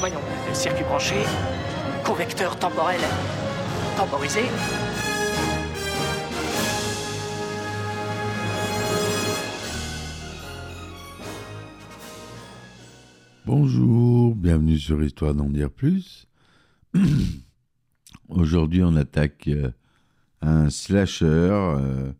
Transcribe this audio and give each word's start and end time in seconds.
Voyons, 0.00 0.16
circuit 0.54 0.84
branché, 0.84 1.16
convecteur 2.02 2.58
temporel 2.58 2.98
temporisé. 3.94 4.40
Bonjour, 13.44 14.34
bienvenue 14.34 14.78
sur 14.78 15.02
Histoire 15.02 15.34
d'en 15.34 15.50
dire 15.50 15.70
plus. 15.70 16.26
Aujourd'hui, 18.30 18.82
on 18.82 18.96
attaque 18.96 19.46
euh, 19.48 19.70
un 20.40 20.70
slasher, 20.70 21.26
euh, 21.26 22.12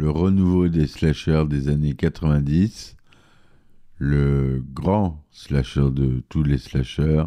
le 0.00 0.10
renouveau 0.10 0.68
des 0.68 0.86
slashers 0.86 1.44
des 1.46 1.68
années 1.68 1.92
90, 1.92 2.96
le 3.98 4.64
grand 4.72 5.22
slasher 5.30 5.90
de 5.92 6.22
tous 6.30 6.42
les 6.42 6.56
slashers. 6.56 7.24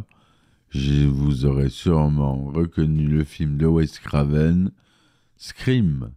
Je 0.70 1.06
vous 1.06 1.46
aurais 1.46 1.70
sûrement 1.70 2.46
reconnu 2.46 3.06
le 3.06 3.24
film 3.26 3.58
de 3.58 3.68
Wes 3.68 4.00
Craven, 4.00 4.72
Scream. 5.38 6.14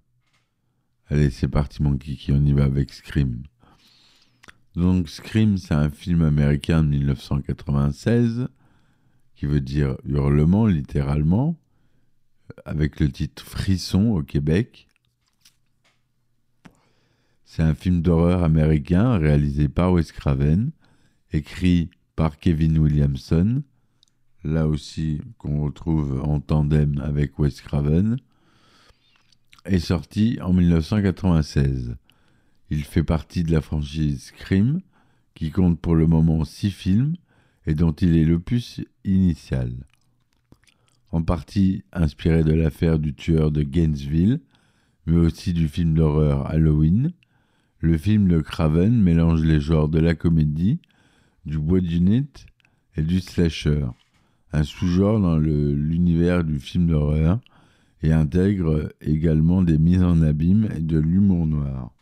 Allez, 1.08 1.28
c'est 1.28 1.46
parti 1.46 1.82
mon 1.82 1.98
kiki, 1.98 2.32
on 2.32 2.42
y 2.42 2.54
va 2.54 2.64
avec 2.64 2.90
Scream. 2.90 3.42
Donc 4.74 5.10
Scream, 5.10 5.58
c'est 5.58 5.74
un 5.74 5.90
film 5.90 6.22
américain 6.22 6.82
de 6.82 6.88
1996 6.88 8.48
qui 9.34 9.44
veut 9.44 9.60
dire 9.60 9.98
hurlement 10.06 10.66
littéralement, 10.66 11.54
avec 12.64 12.98
le 12.98 13.10
titre 13.10 13.44
Frisson 13.44 14.06
au 14.12 14.22
Québec. 14.22 14.88
C'est 17.56 17.62
un 17.62 17.74
film 17.74 18.02
d'horreur 18.02 18.44
américain 18.44 19.16
réalisé 19.16 19.70
par 19.70 19.90
Wes 19.90 20.12
Craven, 20.12 20.72
écrit 21.32 21.88
par 22.14 22.38
Kevin 22.38 22.76
Williamson, 22.76 23.62
là 24.44 24.66
aussi 24.66 25.22
qu'on 25.38 25.62
retrouve 25.62 26.20
en 26.22 26.38
tandem 26.38 27.00
avec 27.02 27.38
Wes 27.38 27.62
Craven, 27.62 28.18
et 29.64 29.78
sorti 29.78 30.38
en 30.42 30.52
1996. 30.52 31.96
Il 32.68 32.84
fait 32.84 33.02
partie 33.02 33.42
de 33.42 33.52
la 33.52 33.62
franchise 33.62 34.24
Scream, 34.24 34.82
qui 35.34 35.50
compte 35.50 35.80
pour 35.80 35.94
le 35.94 36.06
moment 36.06 36.44
six 36.44 36.70
films 36.70 37.16
et 37.66 37.74
dont 37.74 37.92
il 37.92 38.18
est 38.18 38.26
l'opus 38.26 38.82
initial. 39.06 39.72
En 41.10 41.22
partie 41.22 41.84
inspiré 41.94 42.44
de 42.44 42.52
l'affaire 42.52 42.98
du 42.98 43.14
tueur 43.14 43.50
de 43.50 43.62
Gainesville, 43.62 44.42
mais 45.06 45.16
aussi 45.16 45.54
du 45.54 45.68
film 45.68 45.94
d'horreur 45.94 46.50
Halloween, 46.50 47.14
le 47.86 47.98
film 47.98 48.26
de 48.26 48.40
Craven 48.40 49.00
mélange 49.00 49.44
les 49.44 49.60
genres 49.60 49.88
de 49.88 50.00
la 50.00 50.16
comédie, 50.16 50.80
du 51.44 51.56
bois 51.56 51.78
unit 51.78 52.28
et 52.96 53.02
du 53.02 53.20
slasher, 53.20 53.86
un 54.52 54.64
sous-genre 54.64 55.20
dans 55.20 55.38
l'univers 55.38 56.42
du 56.42 56.58
film 56.58 56.88
d'horreur, 56.88 57.38
et 58.02 58.12
intègre 58.12 58.92
également 59.00 59.62
des 59.62 59.78
mises 59.78 60.02
en 60.02 60.20
abîme 60.20 60.68
et 60.76 60.80
de 60.80 60.98
l'humour 60.98 61.46
noir. 61.46 61.92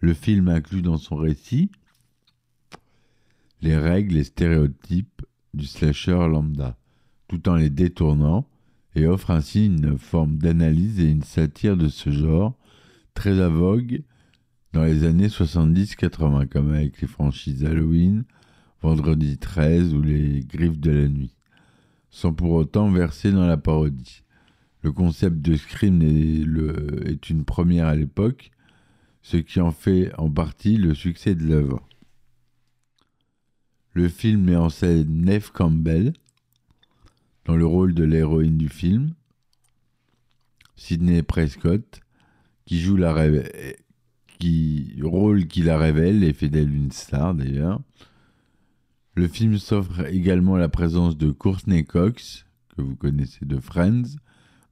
Le 0.00 0.14
film 0.14 0.48
inclut 0.48 0.82
dans 0.82 0.96
son 0.96 1.16
récit 1.16 1.70
les 3.60 3.76
règles 3.76 4.16
et 4.16 4.24
stéréotypes 4.24 5.26
du 5.52 5.66
slasher 5.66 6.26
lambda, 6.26 6.78
tout 7.28 7.50
en 7.50 7.56
les 7.56 7.70
détournant, 7.70 8.48
et 8.94 9.06
offre 9.06 9.30
ainsi 9.30 9.66
une 9.66 9.98
forme 9.98 10.38
d'analyse 10.38 11.00
et 11.00 11.10
une 11.10 11.22
satire 11.22 11.76
de 11.76 11.88
ce 11.88 12.10
genre, 12.10 12.56
très 13.12 13.40
à 13.40 13.48
vogue 13.48 14.02
dans 14.72 14.84
les 14.84 15.04
années 15.04 15.28
70-80, 15.28 16.48
comme 16.48 16.72
avec 16.72 17.00
les 17.00 17.08
franchises 17.08 17.64
Halloween, 17.64 18.24
Vendredi 18.80 19.38
13 19.38 19.94
ou 19.94 20.02
les 20.02 20.40
Griffes 20.40 20.78
de 20.78 20.90
la 20.90 21.08
nuit, 21.08 21.34
sans 22.10 22.32
pour 22.32 22.52
autant 22.52 22.90
verser 22.90 23.32
dans 23.32 23.46
la 23.46 23.56
parodie. 23.56 24.22
Le 24.82 24.92
concept 24.92 25.38
de 25.40 25.56
Scream 25.56 26.00
est, 26.02 27.30
une 27.30 27.44
première 27.44 27.86
à 27.86 27.96
l'époque, 27.96 28.50
ce 29.22 29.36
qui 29.36 29.60
en 29.60 29.72
fait 29.72 30.12
en 30.16 30.30
partie 30.30 30.76
le 30.76 30.94
succès 30.94 31.34
de 31.34 31.44
l'œuvre. 31.44 31.86
Le 33.94 34.08
film 34.08 34.44
met 34.44 34.56
en 34.56 34.68
scène 34.68 35.24
Neve 35.24 35.50
Campbell 35.50 36.12
dans 37.44 37.56
le 37.56 37.66
rôle 37.66 37.94
de 37.94 38.04
l'héroïne 38.04 38.58
du 38.58 38.68
film, 38.68 39.14
Sidney 40.76 41.22
Prescott, 41.22 42.00
qui 42.64 42.78
joue 42.78 42.96
la 42.96 43.12
qui, 44.38 44.94
rôle 45.02 45.46
qui 45.46 45.62
la 45.62 45.78
révèle 45.78 46.24
et 46.24 46.32
fait 46.32 46.48
d'elle 46.48 46.74
une 46.74 46.92
star 46.92 47.34
d'ailleurs. 47.34 47.80
Le 49.14 49.26
film 49.26 49.58
s'offre 49.58 50.06
également 50.06 50.56
la 50.56 50.68
présence 50.68 51.16
de 51.16 51.30
Courtney 51.30 51.84
Cox, 51.84 52.46
que 52.76 52.82
vous 52.82 52.94
connaissez 52.94 53.44
de 53.44 53.58
Friends, 53.58 54.16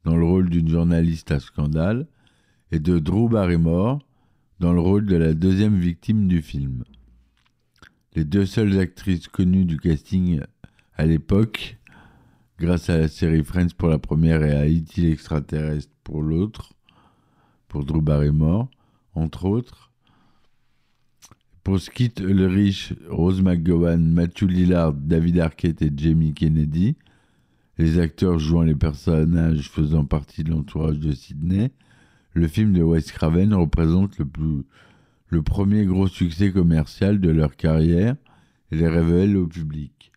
dans 0.04 0.16
le 0.16 0.25
rôle 0.25 0.49
d'une 0.50 0.69
journaliste 0.69 1.32
à 1.32 1.41
scandale, 1.41 2.06
et 2.71 2.78
de 2.78 2.99
Drew 2.99 3.28
Barrymore, 3.28 3.99
dans 4.60 4.72
le 4.72 4.81
rôle 4.81 5.06
de 5.06 5.16
la 5.16 5.34
deuxième 5.34 5.78
victime 5.78 6.28
du 6.28 6.43
film. 6.43 6.84
Les 8.15 8.25
deux 8.25 8.47
seules 8.47 8.78
actrices 8.78 9.28
connues 9.28 9.65
du 9.65 9.78
casting 9.78 10.41
à 10.97 11.06
l'époque, 11.06 11.77
grâce 12.59 12.88
à 12.88 12.97
la 12.97 13.09
série 13.09 13.44
Friends 13.44 13.75
pour 13.77 13.88
la 13.88 13.98
première 13.98 14.43
et 14.43 14.53
à 14.53 14.66
E.T. 14.66 15.03
l'extraterrestre 15.03 15.93
pour 16.04 16.22
l'autre, 16.22 16.72
pour 17.69 17.84
Drew 17.84 18.00
Barrymore, 18.00 18.71
entre 19.16 19.47
autres. 19.47 19.91
Pour 21.65 21.81
Skit 21.81 22.15
Ulrich, 22.21 22.94
Rose 23.09 23.43
McGowan, 23.43 23.99
Matthew 23.99 24.44
Lillard, 24.44 24.93
David 24.93 25.41
Arquette 25.41 25.82
et 25.82 25.91
Jamie 25.94 26.32
Kennedy, 26.32 26.97
les 27.78 27.99
acteurs 27.99 28.38
jouant 28.38 28.62
les 28.62 28.77
personnages 28.77 29.69
faisant 29.69 30.04
partie 30.04 30.44
de 30.44 30.50
l'entourage 30.50 31.00
de 31.00 31.12
Sydney, 31.12 31.72
le 32.34 32.49
film 32.49 32.72
de 32.72 32.82
Wes 32.82 33.10
Craven 33.10 33.53
représente 33.54 34.19
le, 34.19 34.27
plus, 34.27 34.62
le 35.28 35.43
premier 35.43 35.84
gros 35.87 36.06
succès 36.06 36.53
commercial 36.53 37.21
de 37.21 37.31
leur 37.31 37.56
carrière 37.56 38.15
et 38.71 38.77
les 38.77 38.88
révèle 38.88 39.37
au 39.37 39.47
public. 39.47 40.12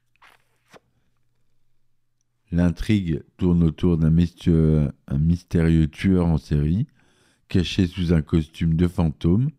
L'intrigue 2.51 3.23
tourne 3.37 3.63
autour 3.63 3.97
d'un 3.97 4.09
mystérieux, 4.09 4.89
mystérieux 5.17 5.87
tueur 5.87 6.25
en 6.25 6.37
série, 6.37 6.87
caché 7.49 7.87
sous 7.87 8.13
un 8.13 8.21
costume 8.21 8.75
de 8.75 8.87
fantôme 8.87 9.49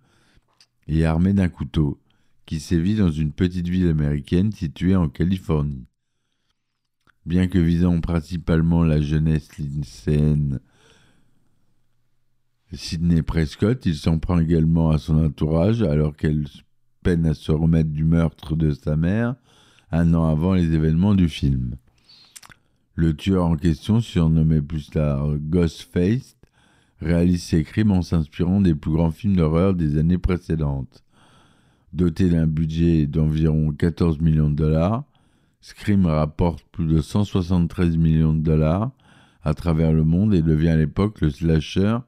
et 0.86 1.04
armé 1.04 1.32
d'un 1.32 1.48
couteau, 1.48 2.00
qui 2.46 2.58
sévit 2.60 2.94
dans 2.94 3.10
une 3.10 3.32
petite 3.32 3.68
ville 3.68 3.88
américaine 3.88 4.52
située 4.52 4.96
en 4.96 5.08
Californie. 5.08 5.86
Bien 7.26 7.48
que 7.48 7.58
visant 7.58 8.00
principalement 8.00 8.82
la 8.82 9.00
jeunesse 9.00 9.58
lycéenne 9.58 10.60
Sidney 12.72 13.22
Prescott, 13.22 13.84
il 13.84 13.96
s'en 13.96 14.18
prend 14.18 14.38
également 14.38 14.90
à 14.90 14.98
son 14.98 15.22
entourage 15.22 15.82
alors 15.82 16.16
qu'elle 16.16 16.46
peine 17.02 17.26
à 17.26 17.34
se 17.34 17.52
remettre 17.52 17.90
du 17.90 18.04
meurtre 18.04 18.56
de 18.56 18.70
sa 18.72 18.96
mère 18.96 19.34
un 19.90 20.14
an 20.14 20.28
avant 20.28 20.54
les 20.54 20.72
événements 20.72 21.14
du 21.14 21.28
film. 21.28 21.74
Le 22.94 23.14
tueur 23.14 23.46
en 23.46 23.56
question, 23.56 24.00
surnommé 24.00 24.60
plus 24.60 24.88
tard 24.90 25.36
Ghostface, 25.38 26.36
réalise 27.00 27.42
ses 27.42 27.64
crimes 27.64 27.92
en 27.92 28.02
s'inspirant 28.02 28.60
des 28.60 28.74
plus 28.74 28.92
grands 28.92 29.10
films 29.10 29.36
d'horreur 29.36 29.74
des 29.74 29.98
années 29.98 30.18
précédentes. 30.18 31.04
Doté 31.92 32.28
d'un 32.28 32.46
budget 32.46 33.06
d'environ 33.06 33.72
14 33.72 34.20
millions 34.20 34.50
de 34.50 34.56
dollars, 34.56 35.04
Scream 35.60 36.06
rapporte 36.06 36.64
plus 36.72 36.86
de 36.86 37.00
173 37.00 37.96
millions 37.96 38.32
de 38.32 38.42
dollars 38.42 38.92
à 39.42 39.54
travers 39.54 39.92
le 39.92 40.04
monde 40.04 40.34
et 40.34 40.42
devient 40.42 40.70
à 40.70 40.76
l'époque 40.76 41.20
le 41.20 41.30
slasher 41.30 41.98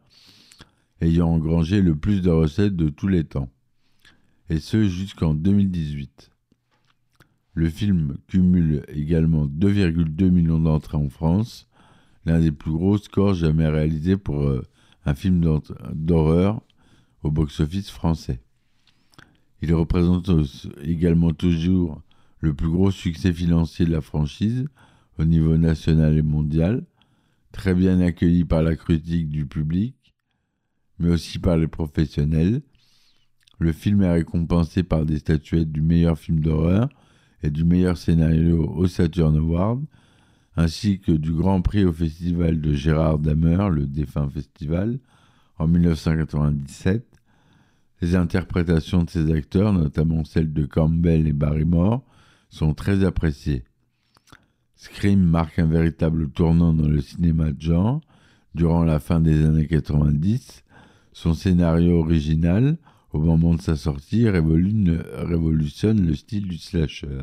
ayant 1.03 1.29
engrangé 1.29 1.83
le 1.83 1.97
plus 1.97 2.23
de 2.23 2.31
recettes 2.31 2.77
de 2.77 2.89
tous 2.89 3.09
les 3.09 3.25
temps, 3.25 3.49
et 4.49 4.61
ce 4.61 4.87
jusqu'en 4.89 5.35
2018. 5.35 6.31
Le 7.55 7.69
film 7.69 8.17
cumule 8.29 8.85
également 8.89 9.47
2,2 9.47 10.31
millions 10.31 10.61
d'entrées 10.61 10.97
en 10.97 11.09
France, 11.09 11.69
l'un 12.25 12.39
des 12.39 12.53
plus 12.53 12.71
gros 12.71 12.99
scores 12.99 13.35
jamais 13.35 13.69
réalisés 13.69 14.17
pour 14.17 14.43
euh, 14.43 14.63
un 15.05 15.15
film 15.15 15.61
d'horreur 15.95 16.63
au 17.23 17.31
box-office 17.31 17.91
français. 17.91 18.41
Il 19.61 19.75
représente 19.75 20.31
également 20.83 21.33
toujours 21.33 22.03
le 22.41 22.53
plus 22.53 22.69
gros 22.69 22.91
succès 22.91 23.33
financier 23.33 23.87
de 23.87 23.93
la 23.93 24.01
franchise 24.01 24.67
au 25.19 25.25
niveau 25.25 25.57
national 25.57 26.19
et 26.19 26.23
mondial, 26.23 26.85
très 27.53 27.75
bien 27.75 28.01
accueilli 28.01 28.45
par 28.45 28.63
la 28.63 28.75
critique 28.75 29.29
du 29.29 29.47
public, 29.47 29.95
mais 30.99 31.11
aussi 31.11 31.39
par 31.39 31.57
les 31.57 31.69
professionnels. 31.69 32.63
Le 33.59 33.73
film 33.73 34.03
est 34.03 34.13
récompensé 34.13 34.83
par 34.83 35.07
des 35.07 35.19
statuettes 35.19 35.71
du 35.71 35.83
meilleur 35.83 36.19
film 36.19 36.41
d'horreur 36.41 36.89
et 37.43 37.51
du 37.51 37.65
meilleur 37.65 37.97
scénario 37.97 38.67
au 38.69 38.89
Saturn 38.89 39.37
Award, 39.37 39.85
ainsi 40.57 41.01
que 41.01 41.13
du 41.13 41.33
Grand 41.33 41.63
Prix 41.63 41.85
au 41.85 41.93
Festival 41.93 42.61
de 42.61 42.75
Gérard 42.75 43.19
Damer, 43.19 43.71
le 43.71 43.87
défunt 43.87 44.29
festival, 44.29 44.99
en 45.59 45.67
1997. 45.67 47.07
Les 48.01 48.17
interprétations 48.17 49.05
de 49.05 49.11
ces 49.11 49.33
acteurs, 49.33 49.73
notamment 49.73 50.25
celles 50.25 50.53
de 50.53 50.67
Campbell 50.67 51.27
et 51.27 51.33
Barrymore, 51.33 52.03
sont 52.51 52.75
très 52.75 53.05
appréciées. 53.05 53.65
Scream 54.77 55.23
marque 55.23 55.59
un 55.61 55.67
véritable 55.67 56.29
tournant 56.31 56.73
dans 56.73 56.89
le 56.89 57.01
cinéma 57.01 57.53
de 57.53 57.61
genre 57.61 58.01
durant 58.55 58.85
la 58.85 58.99
fin 58.99 59.21
des 59.21 59.45
années 59.45 59.69
90. 59.69 60.65
Son 61.13 61.35
scénario 61.35 62.01
original, 62.01 62.77
au 63.13 63.21
moment 63.21 63.55
de 63.55 63.63
sa 63.63 63.77
sortie, 63.77 64.29
révolutionne 64.29 66.05
le 66.05 66.15
style 66.15 66.49
du 66.49 66.59
slasher. 66.59 67.23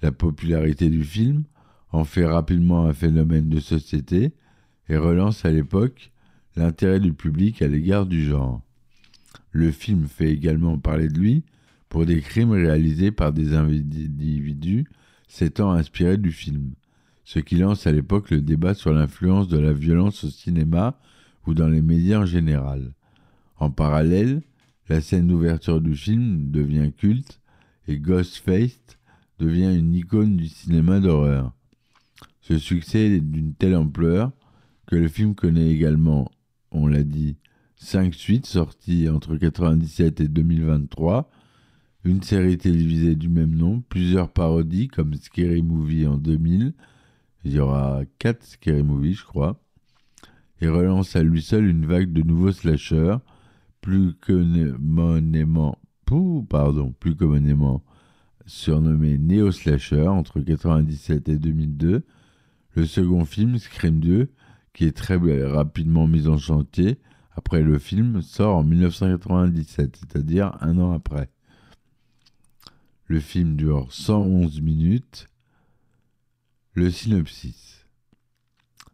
La 0.00 0.10
popularité 0.10 0.88
du 0.88 1.04
film 1.04 1.44
en 1.92 2.04
fait 2.04 2.24
rapidement 2.24 2.86
un 2.86 2.94
phénomène 2.94 3.48
de 3.48 3.60
société 3.60 4.32
et 4.88 4.96
relance 4.96 5.44
à 5.44 5.50
l'époque 5.50 6.10
l'intérêt 6.56 7.00
du 7.00 7.12
public 7.12 7.62
à 7.62 7.68
l'égard 7.68 8.06
du 8.06 8.24
genre. 8.24 8.60
Le 9.50 9.70
film 9.70 10.06
fait 10.08 10.30
également 10.30 10.78
parler 10.78 11.08
de 11.08 11.18
lui 11.18 11.44
pour 11.88 12.06
des 12.06 12.20
crimes 12.20 12.52
réalisés 12.52 13.12
par 13.12 13.32
des 13.32 13.54
individus 13.54 14.86
s'étant 15.28 15.72
inspirés 15.72 16.16
du 16.16 16.32
film, 16.32 16.72
ce 17.24 17.38
qui 17.38 17.56
lance 17.56 17.86
à 17.86 17.92
l'époque 17.92 18.30
le 18.30 18.40
débat 18.40 18.74
sur 18.74 18.92
l'influence 18.92 19.48
de 19.48 19.58
la 19.58 19.72
violence 19.72 20.24
au 20.24 20.30
cinéma 20.30 20.98
ou 21.46 21.54
dans 21.54 21.68
les 21.68 21.82
médias 21.82 22.20
en 22.20 22.26
général. 22.26 22.92
En 23.58 23.70
parallèle, 23.70 24.42
la 24.88 25.00
scène 25.00 25.28
d'ouverture 25.28 25.80
du 25.80 25.94
film 25.94 26.50
devient 26.50 26.92
culte 26.92 27.40
et 27.86 27.98
Ghostface 27.98 28.78
devient 29.38 29.74
une 29.76 29.94
icône 29.94 30.36
du 30.36 30.48
cinéma 30.48 31.00
d'horreur. 31.00 31.52
Ce 32.42 32.58
succès 32.58 33.06
est 33.06 33.20
d'une 33.20 33.54
telle 33.54 33.76
ampleur 33.76 34.32
que 34.86 34.96
le 34.96 35.08
film 35.08 35.34
connaît 35.34 35.70
également, 35.70 36.30
on 36.72 36.88
l'a 36.88 37.04
dit, 37.04 37.36
cinq 37.76 38.14
suites 38.14 38.46
sorties 38.46 39.08
entre 39.08 39.30
1997 39.30 40.20
et 40.20 40.28
2023, 40.28 41.30
une 42.04 42.22
série 42.22 42.58
télévisée 42.58 43.14
du 43.14 43.28
même 43.28 43.54
nom, 43.54 43.80
plusieurs 43.88 44.28
parodies 44.28 44.88
comme 44.88 45.14
Scary 45.14 45.62
Movie 45.62 46.06
en 46.06 46.18
2000, 46.18 46.74
il 47.44 47.52
y 47.52 47.60
aura 47.60 48.02
quatre 48.18 48.44
Scary 48.44 48.82
Movie 48.82 49.14
je 49.14 49.24
crois, 49.24 49.60
et 50.60 50.68
relance 50.68 51.14
à 51.14 51.22
lui 51.22 51.42
seul 51.42 51.66
une 51.66 51.86
vague 51.86 52.12
de 52.12 52.22
nouveaux 52.22 52.52
slashers, 52.52 53.18
plus 53.80 54.14
communément, 54.14 55.76
pardon, 56.48 56.92
plus 56.98 57.14
communément 57.14 57.84
Neo 58.68 59.52
Slasher 59.52 60.08
entre 60.08 60.38
1997 60.38 61.28
et 61.28 61.38
2002, 61.38 62.04
le 62.74 62.86
second 62.86 63.24
film, 63.24 63.58
Scream 63.58 64.00
2, 64.00 64.30
qui 64.72 64.84
est 64.84 64.96
très 64.96 65.16
rapidement 65.44 66.06
mis 66.06 66.28
en 66.28 66.38
chantier 66.38 66.98
après 67.34 67.62
le 67.62 67.78
film, 67.78 68.22
sort 68.22 68.56
en 68.56 68.62
1997, 68.62 69.96
c'est-à-dire 69.96 70.56
un 70.60 70.78
an 70.78 70.92
après. 70.92 71.30
Le 73.06 73.20
film 73.20 73.56
dure 73.56 73.92
111 73.92 74.60
minutes. 74.60 75.28
Le 76.74 76.90
synopsis. 76.90 77.86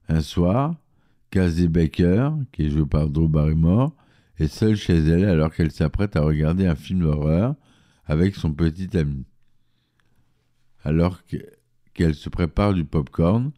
Un 0.09 0.21
soir, 0.21 0.75
Casey 1.31 1.69
Baker, 1.69 2.31
qui 2.53 2.67
est 2.67 2.71
joué 2.71 2.87
par 2.87 3.09
Drew 3.09 3.29
Barrymore, 3.29 3.95
est 4.39 4.49
seule 4.49 4.77
chez 4.77 4.97
elle 4.97 5.25
alors 5.25 5.53
qu'elle 5.53 5.71
s'apprête 5.71 6.17
à 6.17 6.23
regarder 6.23 6.67
un 6.67 6.75
film 6.75 7.01
d'horreur 7.01 7.55
avec 8.07 8.35
son 8.35 8.53
petit 8.53 8.97
ami. 8.97 9.25
Alors 10.83 11.21
qu'elle 11.93 12.15
se 12.15 12.29
prépare 12.29 12.73
du 12.73 12.85
popcorn, 12.85 13.53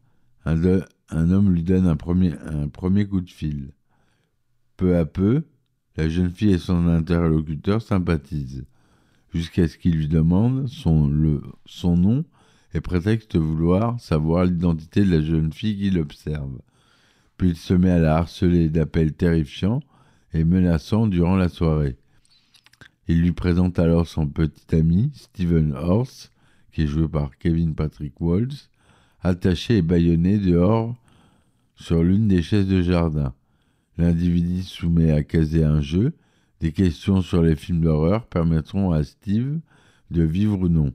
un, 0.44 1.30
homme 1.30 1.52
lui 1.52 1.62
donne 1.62 1.86
un 1.86 1.96
premier, 1.96 3.06
coup 3.06 3.20
de 3.20 3.30
fil. 3.30 3.72
Peu 4.76 4.96
à 4.96 5.04
peu, 5.04 5.44
la 5.96 6.08
jeune 6.08 6.30
fille 6.30 6.52
et 6.52 6.58
son 6.58 6.86
interlocuteur 6.86 7.82
sympathisent, 7.82 8.64
jusqu'à 9.34 9.68
ce 9.68 9.76
qu'il 9.76 9.96
lui 9.96 10.08
demande 10.08 10.66
son, 10.68 11.08
nom 11.08 12.24
et 12.72 12.80
prétexte 12.80 13.36
vouloir 13.36 14.00
savoir 14.00 14.44
l'identité 14.44 15.04
de 15.04 15.10
la 15.10 15.22
jeune 15.22 15.52
fille 15.52 15.76
qu'il 15.76 15.98
observe. 15.98 16.58
Puis 17.36 17.50
il 17.50 17.56
se 17.56 17.74
met 17.74 17.90
à 17.90 17.98
la 17.98 18.16
harceler 18.16 18.68
d'appels 18.68 19.12
terrifiants 19.12 19.82
et 20.32 20.44
menaçants 20.44 21.06
durant 21.06 21.36
la 21.36 21.48
soirée. 21.48 21.96
Il 23.08 23.22
lui 23.22 23.32
présente 23.32 23.78
alors 23.80 24.06
son 24.06 24.28
petit 24.28 24.76
ami, 24.76 25.10
Stephen 25.14 25.72
Horse, 25.72 26.30
qui 26.70 26.82
est 26.82 26.86
joué 26.86 27.08
par 27.08 27.36
Kevin 27.38 27.74
Patrick 27.74 28.20
Walls, 28.20 28.69
attaché 29.22 29.78
et 29.78 29.82
bâillonné 29.82 30.38
dehors 30.38 30.94
sur 31.76 32.02
l'une 32.02 32.28
des 32.28 32.42
chaises 32.42 32.68
de 32.68 32.82
jardin. 32.82 33.34
L'individu 33.98 34.62
soumet 34.62 35.12
à 35.12 35.22
caser 35.22 35.64
un 35.64 35.80
jeu. 35.80 36.12
Des 36.60 36.72
questions 36.72 37.22
sur 37.22 37.42
les 37.42 37.56
films 37.56 37.80
d'horreur 37.80 38.26
permettront 38.26 38.92
à 38.92 39.02
Steve 39.02 39.60
de 40.10 40.22
vivre 40.22 40.60
ou 40.60 40.68
non. 40.68 40.92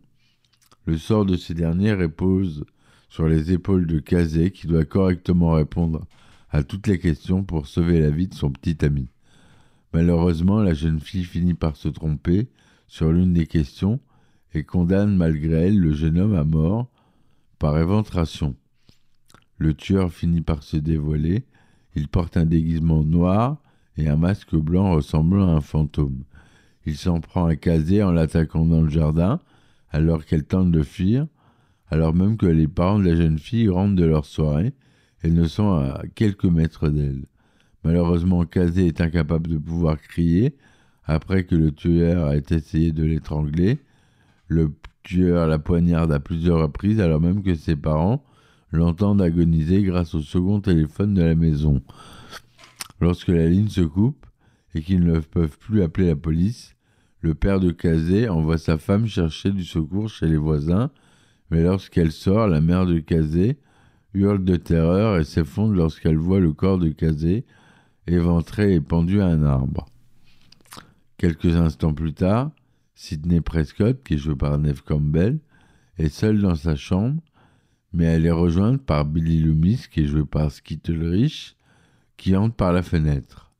Le 0.85 0.97
sort 0.97 1.25
de 1.25 1.35
ces 1.35 1.53
derniers 1.53 1.93
repose 1.93 2.65
sur 3.09 3.27
les 3.27 3.51
épaules 3.51 3.87
de 3.87 3.99
Kazé 3.99 4.51
qui 4.51 4.67
doit 4.67 4.85
correctement 4.85 5.53
répondre 5.53 6.05
à 6.49 6.63
toutes 6.63 6.87
les 6.87 6.99
questions 6.99 7.43
pour 7.43 7.67
sauver 7.67 7.99
la 7.99 8.09
vie 8.09 8.27
de 8.27 8.35
son 8.35 8.51
petit 8.51 8.83
ami. 8.85 9.09
Malheureusement, 9.93 10.61
la 10.61 10.73
jeune 10.73 10.99
fille 10.99 11.23
finit 11.23 11.53
par 11.53 11.75
se 11.75 11.87
tromper 11.87 12.49
sur 12.87 13.11
l'une 13.11 13.33
des 13.33 13.47
questions 13.47 13.99
et 14.53 14.63
condamne 14.63 15.15
malgré 15.15 15.67
elle 15.67 15.79
le 15.79 15.93
jeune 15.93 16.19
homme 16.19 16.35
à 16.35 16.43
mort 16.43 16.89
par 17.59 17.77
éventration. 17.77 18.55
Le 19.57 19.73
tueur 19.73 20.11
finit 20.11 20.41
par 20.41 20.63
se 20.63 20.77
dévoiler. 20.77 21.45
Il 21.95 22.07
porte 22.07 22.37
un 22.37 22.45
déguisement 22.45 23.03
noir 23.03 23.57
et 23.97 24.09
un 24.09 24.17
masque 24.17 24.55
blanc 24.55 24.91
ressemblant 24.91 25.47
à 25.47 25.57
un 25.57 25.61
fantôme. 25.61 26.23
Il 26.85 26.97
s'en 26.97 27.21
prend 27.21 27.45
à 27.45 27.55
caser 27.55 28.03
en 28.03 28.11
l'attaquant 28.11 28.65
dans 28.65 28.81
le 28.81 28.89
jardin, 28.89 29.39
alors 29.89 30.25
qu'elle 30.25 30.43
tente 30.43 30.71
de 30.71 30.83
fuir, 30.83 31.25
alors 31.89 32.13
même 32.13 32.37
que 32.37 32.45
les 32.45 32.67
parents 32.67 32.99
de 32.99 33.05
la 33.09 33.15
jeune 33.15 33.39
fille 33.39 33.69
rentrent 33.69 33.95
de 33.95 34.05
leur 34.05 34.25
soirée 34.25 34.73
et 35.23 35.31
ne 35.31 35.47
sont 35.47 35.73
à 35.73 36.03
quelques 36.15 36.45
mètres 36.45 36.89
d'elle. 36.89 37.25
Malheureusement, 37.83 38.45
Kazé 38.45 38.87
est 38.87 39.01
incapable 39.01 39.47
de 39.47 39.57
pouvoir 39.57 40.01
crier 40.01 40.55
après 41.05 41.45
que 41.45 41.55
le 41.55 41.71
tueur 41.71 42.25
a 42.25 42.35
essayé 42.35 42.91
de 42.91 43.03
l'étrangler. 43.03 43.79
Le 44.47 44.71
tueur 45.05 45.47
la 45.47 45.59
poignarde 45.59 46.11
à 46.11 46.19
plusieurs 46.19 46.59
reprises 46.59 46.99
alors 46.99 47.21
même 47.21 47.43
que 47.43 47.55
ses 47.55 47.75
parents 47.77 48.25
l'entendent 48.71 49.21
agoniser 49.21 49.83
grâce 49.83 50.15
au 50.15 50.19
second 50.19 50.59
téléphone 50.59 51.13
de 51.13 51.21
la 51.21 51.35
maison. 51.35 51.81
Lorsque 52.99 53.29
la 53.29 53.47
ligne 53.47 53.69
se 53.69 53.81
coupe 53.81 54.25
et 54.73 54.81
qu'ils 54.81 55.05
ne 55.05 55.19
peuvent 55.19 55.57
plus 55.57 55.81
appeler 55.83 56.07
la 56.07 56.15
police, 56.15 56.75
le 57.21 57.35
père 57.35 57.59
de 57.59 57.71
Kazé 57.71 58.27
envoie 58.27 58.57
sa 58.57 58.77
femme 58.77 59.07
chercher 59.07 59.51
du 59.51 59.63
secours 59.63 60.09
chez 60.09 60.27
les 60.27 60.37
voisins, 60.37 60.91
mais 61.51 61.63
lorsqu'elle 61.63 62.11
sort, 62.11 62.47
la 62.47 62.59
mère 62.59 62.85
de 62.85 62.99
Kazé 62.99 63.59
hurle 64.13 64.43
de 64.43 64.55
terreur 64.55 65.19
et 65.19 65.23
s'effondre 65.23 65.73
lorsqu'elle 65.73 66.17
voit 66.17 66.39
le 66.39 66.51
corps 66.51 66.79
de 66.79 66.89
Kazé 66.89 67.45
éventré 68.07 68.73
et 68.73 68.81
pendu 68.81 69.21
à 69.21 69.27
un 69.27 69.43
arbre. 69.43 69.85
Quelques 71.17 71.55
instants 71.55 71.93
plus 71.93 72.13
tard, 72.13 72.51
Sidney 72.95 73.41
Prescott, 73.41 74.01
qui 74.03 74.13
est 74.13 74.17
joué 74.17 74.35
par 74.35 74.57
Neve 74.57 74.81
Campbell, 74.83 75.39
est 75.97 76.09
seule 76.09 76.41
dans 76.41 76.55
sa 76.55 76.75
chambre, 76.75 77.21
mais 77.91 78.05
elle 78.05 78.25
est 78.25 78.31
rejointe 78.31 78.81
par 78.81 79.05
Billy 79.05 79.39
Loomis, 79.39 79.85
qui 79.91 80.01
est 80.01 80.07
joué 80.07 80.25
par 80.25 80.51
Skittle 80.51 81.03
Rich, 81.03 81.55
qui 82.17 82.35
entre 82.35 82.55
par 82.55 82.71
la 82.71 82.83
fenêtre. 82.83 83.51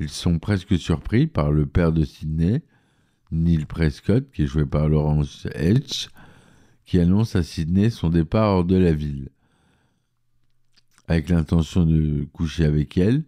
Ils 0.00 0.08
sont 0.08 0.38
presque 0.38 0.78
surpris 0.78 1.26
par 1.26 1.52
le 1.52 1.66
père 1.66 1.92
de 1.92 2.04
Sidney, 2.04 2.62
Neil 3.30 3.66
Prescott, 3.66 4.30
qui 4.32 4.42
est 4.42 4.46
joué 4.46 4.64
par 4.64 4.88
Laurence 4.88 5.46
Hedge, 5.54 6.08
qui 6.84 6.98
annonce 6.98 7.36
à 7.36 7.42
Sidney 7.42 7.90
son 7.90 8.08
départ 8.08 8.50
hors 8.50 8.64
de 8.64 8.76
la 8.76 8.92
ville. 8.92 9.28
Avec 11.08 11.28
l'intention 11.28 11.84
de 11.84 12.24
coucher 12.32 12.64
avec 12.64 12.96
elle, 12.96 13.24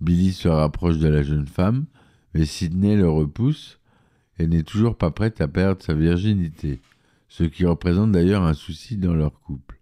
Billy 0.00 0.32
se 0.32 0.48
rapproche 0.48 0.98
de 0.98 1.08
la 1.08 1.22
jeune 1.22 1.46
femme, 1.46 1.86
mais 2.32 2.44
Sidney 2.44 2.96
le 2.96 3.08
repousse 3.08 3.78
et 4.38 4.46
n'est 4.46 4.62
toujours 4.62 4.96
pas 4.96 5.10
prête 5.10 5.40
à 5.40 5.48
perdre 5.48 5.82
sa 5.82 5.94
virginité, 5.94 6.80
ce 7.28 7.44
qui 7.44 7.64
représente 7.64 8.12
d'ailleurs 8.12 8.42
un 8.42 8.54
souci 8.54 8.96
dans 8.96 9.14
leur 9.14 9.40
couple. 9.40 9.80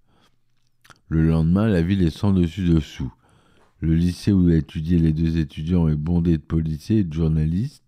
Le 1.08 1.26
lendemain, 1.26 1.68
la 1.68 1.82
ville 1.82 2.02
est 2.02 2.16
sans 2.16 2.32
dessus 2.32 2.66
dessous. 2.66 3.12
Le 3.80 3.94
lycée 3.94 4.32
où 4.32 4.48
étudiaient 4.48 4.98
les 4.98 5.12
deux 5.12 5.38
étudiants 5.38 5.88
est 5.88 5.96
bondé 5.96 6.38
de 6.38 6.42
policiers 6.42 6.98
et 6.98 7.04
de 7.04 7.12
journalistes, 7.12 7.82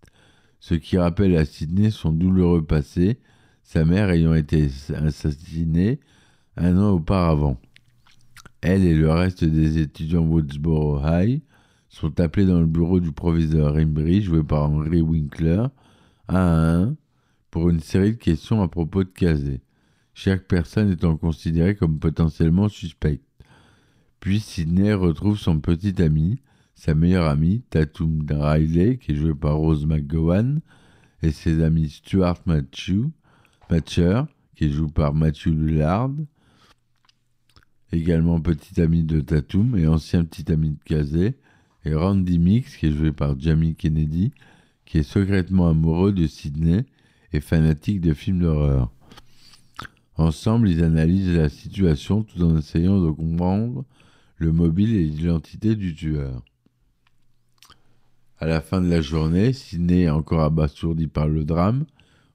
ce 0.59 0.75
qui 0.75 0.97
rappelle 0.97 1.35
à 1.37 1.45
Sydney 1.45 1.91
son 1.91 2.11
douloureux 2.11 2.63
passé, 2.63 3.17
sa 3.63 3.85
mère 3.85 4.09
ayant 4.09 4.33
été 4.33 4.69
assassinée 4.93 5.99
un 6.57 6.77
an 6.77 6.91
auparavant. 6.91 7.59
Elle 8.61 8.83
et 8.83 8.95
le 8.95 9.11
reste 9.11 9.43
des 9.43 9.79
étudiants 9.79 10.25
Woodsboro 10.25 10.99
High 11.03 11.41
sont 11.89 12.19
appelés 12.19 12.45
dans 12.45 12.59
le 12.59 12.65
bureau 12.65 12.99
du 12.99 13.11
proviseur 13.11 13.75
Embry, 13.75 14.21
joué 14.21 14.43
par 14.43 14.69
Henry 14.69 15.01
Winkler, 15.01 15.65
à 16.27 16.73
un, 16.73 16.95
pour 17.51 17.69
une 17.69 17.79
série 17.79 18.13
de 18.13 18.17
questions 18.17 18.61
à 18.61 18.67
propos 18.67 19.03
de 19.03 19.09
Kazé, 19.09 19.61
chaque 20.13 20.47
personne 20.47 20.91
étant 20.91 21.17
considérée 21.17 21.75
comme 21.75 21.99
potentiellement 21.99 22.69
suspecte. 22.69 23.23
Puis 24.19 24.39
Sidney 24.39 24.93
retrouve 24.93 25.37
son 25.37 25.59
petit 25.59 26.01
ami, 26.01 26.39
sa 26.73 26.95
meilleure 26.95 27.27
amie, 27.27 27.63
Tatum 27.69 28.25
Riley, 28.29 28.97
qui 28.97 29.11
est 29.11 29.15
jouée 29.15 29.35
par 29.35 29.57
Rose 29.57 29.85
McGowan, 29.85 30.61
et 31.21 31.31
ses 31.31 31.63
amis 31.63 31.89
Stuart 31.89 32.39
Matcher, 32.45 33.03
qui 34.55 34.65
est 34.65 34.69
joué 34.69 34.89
par 34.89 35.13
Matthew 35.13 35.47
Lullard, 35.47 36.11
également 37.91 38.41
petit 38.41 38.81
ami 38.81 39.03
de 39.03 39.21
Tatum 39.21 39.77
et 39.77 39.87
ancien 39.87 40.25
petit 40.25 40.51
ami 40.51 40.71
de 40.71 40.83
Kazé, 40.83 41.35
et 41.85 41.93
Randy 41.93 42.39
Mix, 42.39 42.77
qui 42.77 42.87
est 42.87 42.91
joué 42.91 43.11
par 43.11 43.39
Jamie 43.39 43.75
Kennedy, 43.75 44.31
qui 44.85 44.99
est 44.99 45.03
secrètement 45.03 45.69
amoureux 45.69 46.13
de 46.13 46.27
Sidney 46.27 46.85
et 47.33 47.41
fanatique 47.41 48.01
de 48.01 48.13
films 48.13 48.41
d'horreur. 48.41 48.91
Ensemble, 50.17 50.69
ils 50.69 50.83
analysent 50.83 51.35
la 51.35 51.49
situation 51.49 52.23
tout 52.23 52.41
en 52.43 52.57
essayant 52.57 53.01
de 53.01 53.11
comprendre 53.11 53.83
le 54.37 54.51
mobile 54.51 54.95
et 54.95 55.03
l'identité 55.03 55.75
du 55.75 55.93
tueur. 55.93 56.41
À 58.37 58.45
la 58.45 58.61
fin 58.61 58.81
de 58.81 58.89
la 58.89 59.01
journée, 59.01 59.53
Sidney, 59.53 60.09
encore 60.09 60.41
abasourdi 60.41 61.07
par 61.07 61.27
le 61.27 61.43
drame, 61.45 61.85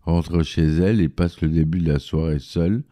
rentre 0.03 0.43
chez 0.43 0.65
elle 0.65 1.01
et 1.01 1.09
passe 1.09 1.41
le 1.41 1.49
début 1.49 1.81
de 1.81 1.93
la 1.93 1.99
soirée 1.99 2.39
seule, 2.39 2.83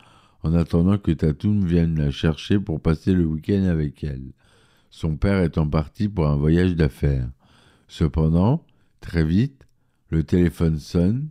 en 0.42 0.54
attendant 0.54 0.98
que 0.98 1.10
Tatum 1.10 1.64
vienne 1.64 1.98
la 1.98 2.10
chercher 2.10 2.58
pour 2.60 2.80
passer 2.80 3.12
le 3.12 3.24
week-end 3.24 3.64
avec 3.64 4.04
elle, 4.04 4.32
son 4.90 5.16
père 5.16 5.42
étant 5.42 5.68
parti 5.68 6.08
pour 6.08 6.28
un 6.28 6.36
voyage 6.36 6.76
d'affaires. 6.76 7.28
Cependant, 7.88 8.64
très 9.08 9.24
vite, 9.24 9.66
le 10.10 10.22
téléphone 10.22 10.78
sonne 10.78 11.30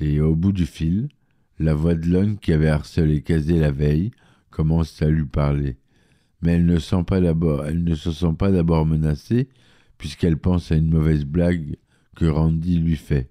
et 0.00 0.22
au 0.22 0.34
bout 0.34 0.52
du 0.52 0.64
fil, 0.64 1.10
la 1.58 1.74
voix 1.74 1.94
de 1.94 2.08
l'homme 2.08 2.38
qui 2.38 2.50
avait 2.50 2.70
harcelé 2.70 3.20
Kazé 3.20 3.58
la 3.58 3.70
veille 3.70 4.10
commence 4.48 5.02
à 5.02 5.08
lui 5.08 5.26
parler. 5.26 5.76
Mais 6.40 6.52
elle 6.52 6.64
ne, 6.64 6.78
elle 7.66 7.84
ne 7.84 7.94
se 7.94 8.10
sent 8.10 8.34
pas 8.38 8.50
d'abord 8.50 8.86
menacée, 8.86 9.50
puisqu'elle 9.98 10.38
pense 10.38 10.72
à 10.72 10.76
une 10.76 10.88
mauvaise 10.88 11.26
blague 11.26 11.76
que 12.16 12.24
Randy 12.24 12.78
lui 12.78 12.96
fait. 12.96 13.28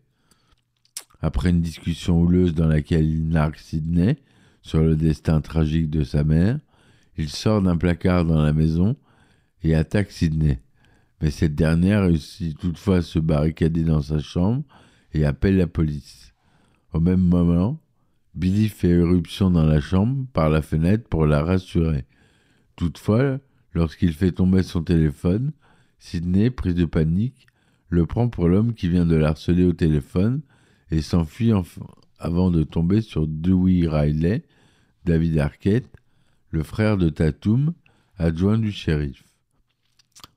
Après 1.19 1.49
une 1.49 1.61
discussion 1.61 2.21
houleuse 2.21 2.53
dans 2.53 2.67
laquelle 2.67 3.09
il 3.09 3.27
nargue 3.27 3.57
Sidney 3.57 4.17
sur 4.61 4.83
le 4.83 4.95
destin 4.95 5.41
tragique 5.41 5.89
de 5.89 6.03
sa 6.03 6.23
mère, 6.23 6.59
il 7.17 7.29
sort 7.29 7.63
d'un 7.63 7.77
placard 7.77 8.23
dans 8.23 8.43
la 8.43 8.53
maison 8.53 8.95
et 9.63 9.73
attaque 9.73 10.11
Sidney. 10.11 10.59
Mais 11.21 11.31
cette 11.31 11.55
dernière 11.55 12.03
réussit 12.03 12.57
toutefois 12.57 12.97
à 12.97 13.01
se 13.01 13.19
barricader 13.19 13.83
dans 13.83 14.01
sa 14.01 14.19
chambre 14.19 14.63
et 15.13 15.25
appelle 15.25 15.57
la 15.57 15.67
police. 15.67 16.33
Au 16.93 16.99
même 16.99 17.21
moment, 17.21 17.81
Billy 18.35 18.69
fait 18.69 18.89
éruption 18.89 19.49
dans 19.49 19.65
la 19.65 19.81
chambre 19.81 20.25
par 20.33 20.49
la 20.49 20.61
fenêtre 20.61 21.07
pour 21.09 21.25
la 21.25 21.43
rassurer. 21.43 22.05
Toutefois, 22.75 23.39
lorsqu'il 23.73 24.13
fait 24.13 24.31
tomber 24.31 24.61
son 24.61 24.83
téléphone, 24.83 25.53
Sidney, 25.97 26.51
pris 26.51 26.75
de 26.75 26.85
panique, 26.85 27.47
le 27.89 28.05
prend 28.05 28.29
pour 28.29 28.47
l'homme 28.47 28.73
qui 28.73 28.89
vient 28.89 29.05
de 29.05 29.15
l'harceler 29.15 29.65
au 29.65 29.73
téléphone 29.73 30.41
et 30.91 31.01
s'enfuit 31.01 31.51
avant 32.19 32.51
de 32.51 32.63
tomber 32.63 33.01
sur 33.01 33.27
Dewey 33.27 33.87
Riley, 33.87 34.43
David 35.05 35.39
Arquette, 35.39 35.89
le 36.51 36.63
frère 36.63 36.97
de 36.97 37.09
Tatum, 37.09 37.73
adjoint 38.17 38.57
du 38.57 38.71
shérif. 38.71 39.23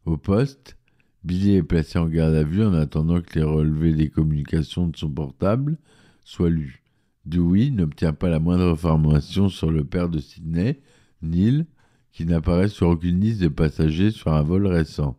Au 0.06 0.16
poste, 0.16 0.76
Billy 1.24 1.56
est 1.56 1.62
placé 1.62 1.98
en 1.98 2.06
garde 2.06 2.34
à 2.34 2.42
vue 2.42 2.64
en 2.64 2.72
attendant 2.72 3.20
que 3.20 3.38
les 3.38 3.44
relevés 3.44 3.92
des 3.92 4.08
communications 4.08 4.88
de 4.88 4.96
son 4.96 5.10
portable 5.10 5.76
soient 6.24 6.48
lus. 6.48 6.82
Dewey 7.26 7.70
n'obtient 7.70 8.14
pas 8.14 8.30
la 8.30 8.40
moindre 8.40 8.72
information 8.72 9.50
sur 9.50 9.70
le 9.70 9.84
père 9.84 10.08
de 10.08 10.18
Sidney, 10.18 10.80
Neil, 11.20 11.66
qui 12.12 12.24
n'apparaît 12.24 12.68
sur 12.68 12.88
aucune 12.88 13.20
liste 13.20 13.42
de 13.42 13.48
passagers 13.48 14.10
sur 14.10 14.32
un 14.32 14.42
vol 14.42 14.66
récent. 14.66 15.18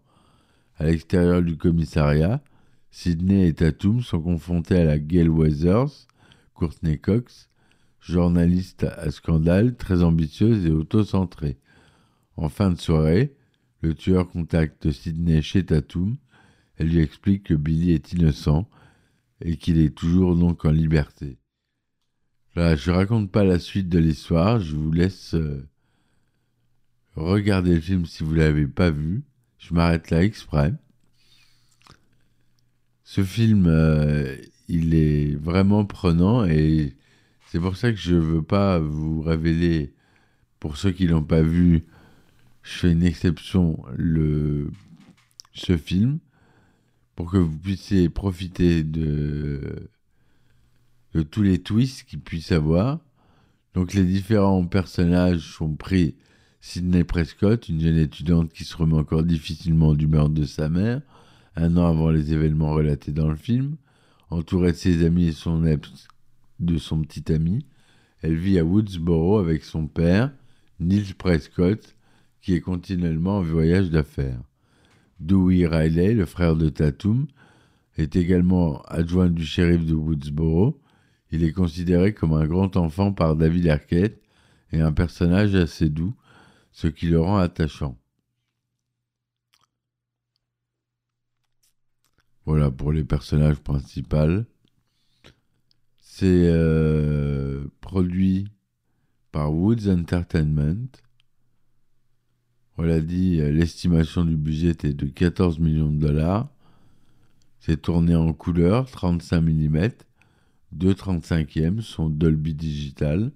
À 0.78 0.86
l'extérieur 0.86 1.44
du 1.44 1.58
commissariat, 1.58 2.42
Sidney 2.90 3.48
et 3.48 3.54
Tatum 3.54 4.02
sont 4.02 4.20
confrontés 4.20 4.78
à 4.78 4.84
la 4.84 4.98
Gail 4.98 5.30
Weathers, 5.30 6.08
Courtney 6.56 6.98
Cox, 6.98 7.50
journaliste 8.00 8.84
à 8.84 9.12
scandale, 9.12 9.76
très 9.76 10.02
ambitieuse 10.02 10.66
et 10.66 10.72
autocentrée. 10.72 11.58
En 12.36 12.50
fin 12.50 12.72
de 12.72 12.80
soirée, 12.80 13.36
le 13.82 13.94
tueur 13.94 14.30
contacte 14.30 14.92
Sidney 14.92 15.42
chez 15.42 15.66
Tatum. 15.66 16.18
Elle 16.78 16.90
lui 16.90 17.00
explique 17.00 17.44
que 17.44 17.54
Billy 17.54 17.92
est 17.92 18.14
innocent 18.14 18.70
et 19.44 19.58
qu'il 19.58 19.80
est 19.80 19.96
toujours 19.96 20.36
donc 20.36 20.66
en 20.66 20.72
liberté. 20.72 21.38
Là, 22.56 22.76
je 22.76 22.92
raconte 22.92 23.32
pas 23.32 23.44
la 23.44 23.60
suite 23.60 23.90
de 23.90 24.00
l'histoire, 24.00 24.60
je 24.60 24.76
vous 24.76 24.92
laisse 24.92 25.36
euh, 25.36 25.68
regardez 27.16 27.76
le 27.76 27.82
film 27.82 28.06
si 28.06 28.24
vous 28.24 28.34
ne 28.34 28.40
l'avez 28.40 28.68
pas 28.68 28.92
vu. 28.92 29.24
Je 29.58 29.74
m'arrête 29.74 30.10
là 30.10 30.24
exprès. 30.24 30.74
Ce 33.04 33.24
film, 33.24 33.68
euh, 33.68 34.36
il 34.68 34.96
est 34.96 35.36
vraiment 35.36 35.86
prenant 35.86 36.46
et 36.46 36.96
c'est 37.48 37.60
pour 37.60 37.76
ça 37.76 37.92
que 37.92 37.98
je 37.98 38.16
ne 38.16 38.20
veux 38.20 38.44
pas 38.44 38.80
vous 38.80 39.22
révéler, 39.22 39.94
pour 40.60 40.78
ceux 40.78 40.92
qui 40.92 41.08
l'ont 41.08 41.24
pas 41.24 41.42
vu, 41.42 41.84
je 42.64 42.72
fais 42.72 42.92
une 42.92 43.04
exception, 43.04 43.84
le, 43.96 44.70
ce 45.54 45.78
film, 45.78 46.20
pour 47.16 47.32
que 47.32 47.38
vous 47.38 47.58
puissiez 47.58 48.10
profiter 48.10 48.84
de, 48.84 49.90
de 51.14 51.22
tous 51.22 51.44
les 51.44 51.62
twists 51.62 52.04
qu'il 52.04 52.22
puisse 52.22 52.52
avoir. 52.52 53.00
Donc 53.74 53.94
les 53.94 54.06
différents 54.06 54.66
personnages 54.66 55.40
sont 55.40 55.76
pris 55.76 56.16
Sidney 56.62 57.04
Prescott, 57.04 57.68
une 57.70 57.82
jeune 57.82 57.98
étudiante 57.98 58.52
qui 58.54 58.64
se 58.64 58.78
remet 58.78 58.96
encore 58.96 59.24
difficilement 59.24 59.96
du 59.96 60.08
meurtre 60.08 60.34
de 60.34 60.46
sa 60.46 60.70
mère, 60.70 61.02
un 61.56 61.76
an 61.78 61.88
avant 61.88 62.12
les 62.12 62.34
événements 62.34 62.74
relatés 62.74 63.12
dans 63.12 63.30
le 63.30 63.36
film, 63.36 63.78
entourée 64.30 64.72
de 64.72 64.78
ses 64.78 65.04
amis 65.04 65.28
et 65.28 65.32
son 65.32 65.64
de 66.60 66.78
son 66.78 67.02
petit 67.02 67.34
ami. 67.34 67.66
Elle 68.22 68.36
vit 68.36 68.60
à 68.60 68.64
Woodsboro 68.64 69.40
avec 69.40 69.64
son 69.64 69.88
père, 69.88 70.32
Neil 70.80 71.14
Prescott, 71.16 71.96
qui 72.42 72.54
est 72.54 72.62
continuellement 72.62 73.38
en 73.38 73.42
voyage 73.42 73.90
d'affaires. 73.90 74.42
Dewey 75.20 75.68
Riley, 75.68 76.14
le 76.14 76.26
frère 76.26 76.56
de 76.56 76.70
Tatum, 76.70 77.28
est 77.98 78.16
également 78.16 78.82
adjoint 78.84 79.30
du 79.30 79.46
shérif 79.46 79.86
de 79.86 79.94
Woodsboro. 79.94 80.82
Il 81.32 81.44
est 81.44 81.54
considéré 81.54 82.14
comme 82.14 82.34
un 82.34 82.48
grand 82.48 82.76
enfant 82.78 83.14
par 83.14 83.36
David 83.36 83.68
Arquette 83.68 84.22
et 84.72 84.82
un 84.82 84.92
personnage 84.92 85.56
assez 85.56 85.90
doux, 85.90 86.16
ce 86.72 86.88
qui 86.88 87.08
le 87.08 87.22
rend 87.22 87.38
attachant. 87.38 87.98
Voilà 92.46 92.72
pour 92.72 92.92
les 92.92 93.04
personnages 93.04 93.60
principaux. 93.60 94.44
C'est 96.00 96.26
euh, 96.26 97.66
produit 97.82 98.48
par 99.32 99.54
Woods 99.54 99.88
Entertainment. 99.90 100.88
On 102.78 102.84
l'a 102.84 103.02
dit, 103.02 103.38
l'estimation 103.38 104.26
du 104.26 104.38
budget 104.38 104.70
était 104.70 104.94
de 104.94 105.06
14 105.06 105.60
millions 105.60 105.92
de 105.92 106.00
dollars. 106.00 106.50
C'est 107.60 107.82
tourné 107.82 108.16
en 108.16 108.34
couleur, 108.34 108.90
35 108.90 109.42
mm, 109.42 109.90
2 110.72 110.94
35e, 110.94 111.82
son 111.82 112.10
Dolby 112.10 112.54
Digital. 112.54 113.32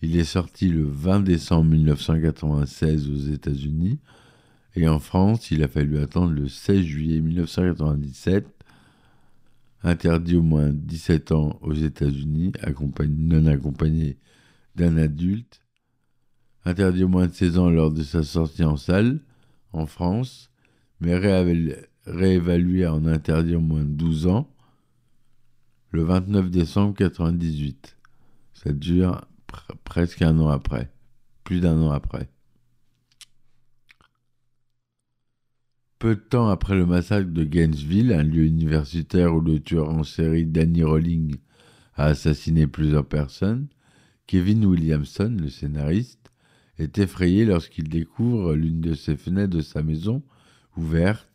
Il 0.00 0.16
est 0.16 0.24
sorti 0.24 0.68
le 0.68 0.84
20 0.84 1.20
décembre 1.20 1.70
1996 1.70 3.10
aux 3.10 3.32
États-Unis 3.32 3.98
et 4.80 4.86
en 4.86 5.00
France, 5.00 5.50
il 5.50 5.64
a 5.64 5.68
fallu 5.68 5.98
attendre 5.98 6.32
le 6.32 6.48
16 6.48 6.82
juillet 6.82 7.20
1997. 7.20 8.46
Interdit 9.82 10.36
au 10.36 10.42
moins 10.42 10.70
17 10.72 11.32
ans 11.32 11.58
aux 11.62 11.74
États-Unis, 11.74 12.52
non 13.08 13.46
accompagné 13.46 14.18
d'un 14.76 14.96
adulte. 14.96 15.62
Interdit 16.68 17.04
au 17.04 17.08
moins 17.08 17.28
de 17.28 17.32
16 17.32 17.58
ans 17.58 17.70
lors 17.70 17.90
de 17.90 18.02
sa 18.02 18.22
sortie 18.22 18.62
en 18.62 18.76
salle 18.76 19.20
en 19.72 19.86
France, 19.86 20.50
mais 21.00 21.16
réévalué 21.16 22.86
en 22.86 23.06
interdit 23.06 23.56
au 23.56 23.60
moins 23.60 23.84
de 23.84 23.94
12 23.94 24.26
ans 24.26 24.54
le 25.92 26.02
29 26.02 26.50
décembre 26.50 26.88
1998. 26.88 27.96
Ça 28.52 28.70
dure 28.70 29.22
presque 29.82 30.20
un 30.20 30.38
an 30.40 30.48
après, 30.48 30.92
plus 31.42 31.60
d'un 31.60 31.80
an 31.80 31.90
après. 31.90 32.28
Peu 35.98 36.16
de 36.16 36.20
temps 36.20 36.50
après 36.50 36.76
le 36.76 36.84
massacre 36.84 37.30
de 37.30 37.44
Gainesville, 37.44 38.12
un 38.12 38.22
lieu 38.22 38.44
universitaire 38.44 39.34
où 39.34 39.40
le 39.40 39.58
tueur 39.58 39.88
en 39.88 40.04
série 40.04 40.44
Danny 40.44 40.82
Rolling 40.82 41.36
a 41.94 42.04
assassiné 42.04 42.66
plusieurs 42.66 43.06
personnes, 43.06 43.68
Kevin 44.26 44.66
Williamson, 44.66 45.34
le 45.40 45.48
scénariste, 45.48 46.30
est 46.78 46.98
effrayé 46.98 47.44
lorsqu'il 47.44 47.88
découvre 47.88 48.54
l'une 48.54 48.80
de 48.80 48.94
ses 48.94 49.16
fenêtres 49.16 49.56
de 49.56 49.62
sa 49.62 49.82
maison 49.82 50.22
ouverte 50.76 51.28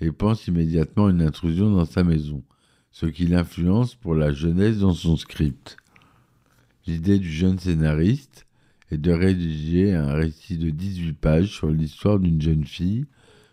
et 0.00 0.12
pense 0.12 0.46
immédiatement 0.46 1.06
à 1.06 1.10
une 1.10 1.22
intrusion 1.22 1.70
dans 1.70 1.84
sa 1.84 2.04
maison, 2.04 2.42
ce 2.90 3.06
qui 3.06 3.26
l'influence 3.26 3.94
pour 3.94 4.14
la 4.14 4.32
jeunesse 4.32 4.78
dans 4.78 4.92
son 4.92 5.16
script. 5.16 5.76
L'idée 6.86 7.18
du 7.18 7.30
jeune 7.30 7.58
scénariste 7.58 8.46
est 8.90 8.98
de 8.98 9.12
rédiger 9.12 9.94
un 9.94 10.12
récit 10.12 10.58
de 10.58 10.70
18 10.70 11.12
pages 11.14 11.50
sur 11.50 11.70
l'histoire 11.70 12.18
d'une 12.18 12.42
jeune 12.42 12.64
fille, 12.64 13.06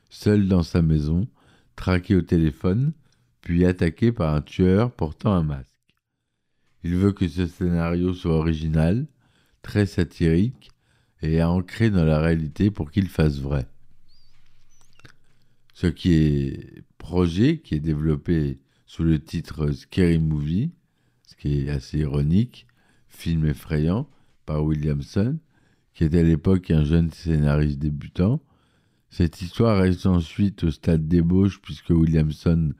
seule 0.09 0.47
dans 0.47 0.63
sa 0.63 0.81
maison, 0.81 1.27
traquée 1.75 2.15
au 2.15 2.21
téléphone, 2.21 2.91
puis 3.41 3.65
attaquée 3.65 4.11
par 4.11 4.33
un 4.33 4.41
tueur 4.41 4.91
portant 4.91 5.33
un 5.33 5.43
masque. 5.43 5.69
Il 6.83 6.95
veut 6.95 7.11
que 7.13 7.27
ce 7.27 7.45
scénario 7.45 8.13
soit 8.13 8.35
original, 8.35 9.05
très 9.61 9.85
satirique 9.85 10.71
et 11.21 11.43
ancré 11.43 11.89
dans 11.89 12.05
la 12.05 12.19
réalité 12.19 12.71
pour 12.71 12.91
qu'il 12.91 13.09
fasse 13.09 13.39
vrai. 13.39 13.67
Ce 15.73 15.87
qui 15.87 16.13
est 16.13 16.83
projet 16.97 17.59
qui 17.59 17.75
est 17.75 17.79
développé 17.79 18.59
sous 18.85 19.03
le 19.03 19.19
titre 19.19 19.71
Scary 19.71 20.19
Movie, 20.19 20.71
ce 21.27 21.35
qui 21.35 21.59
est 21.59 21.69
assez 21.69 21.99
ironique, 21.99 22.67
film 23.07 23.45
effrayant 23.45 24.09
par 24.45 24.63
Williamson, 24.63 25.37
qui 25.93 26.03
était 26.03 26.19
à 26.19 26.23
l'époque 26.23 26.71
un 26.71 26.83
jeune 26.83 27.11
scénariste 27.11 27.79
débutant. 27.79 28.41
Cette 29.09 29.41
histoire 29.41 29.79
reste 29.79 30.05
ensuite 30.05 30.63
au 30.63 30.71
stade 30.71 31.07
d'ébauche 31.07 31.61
puisque 31.61 31.89
Williamson 31.89 32.73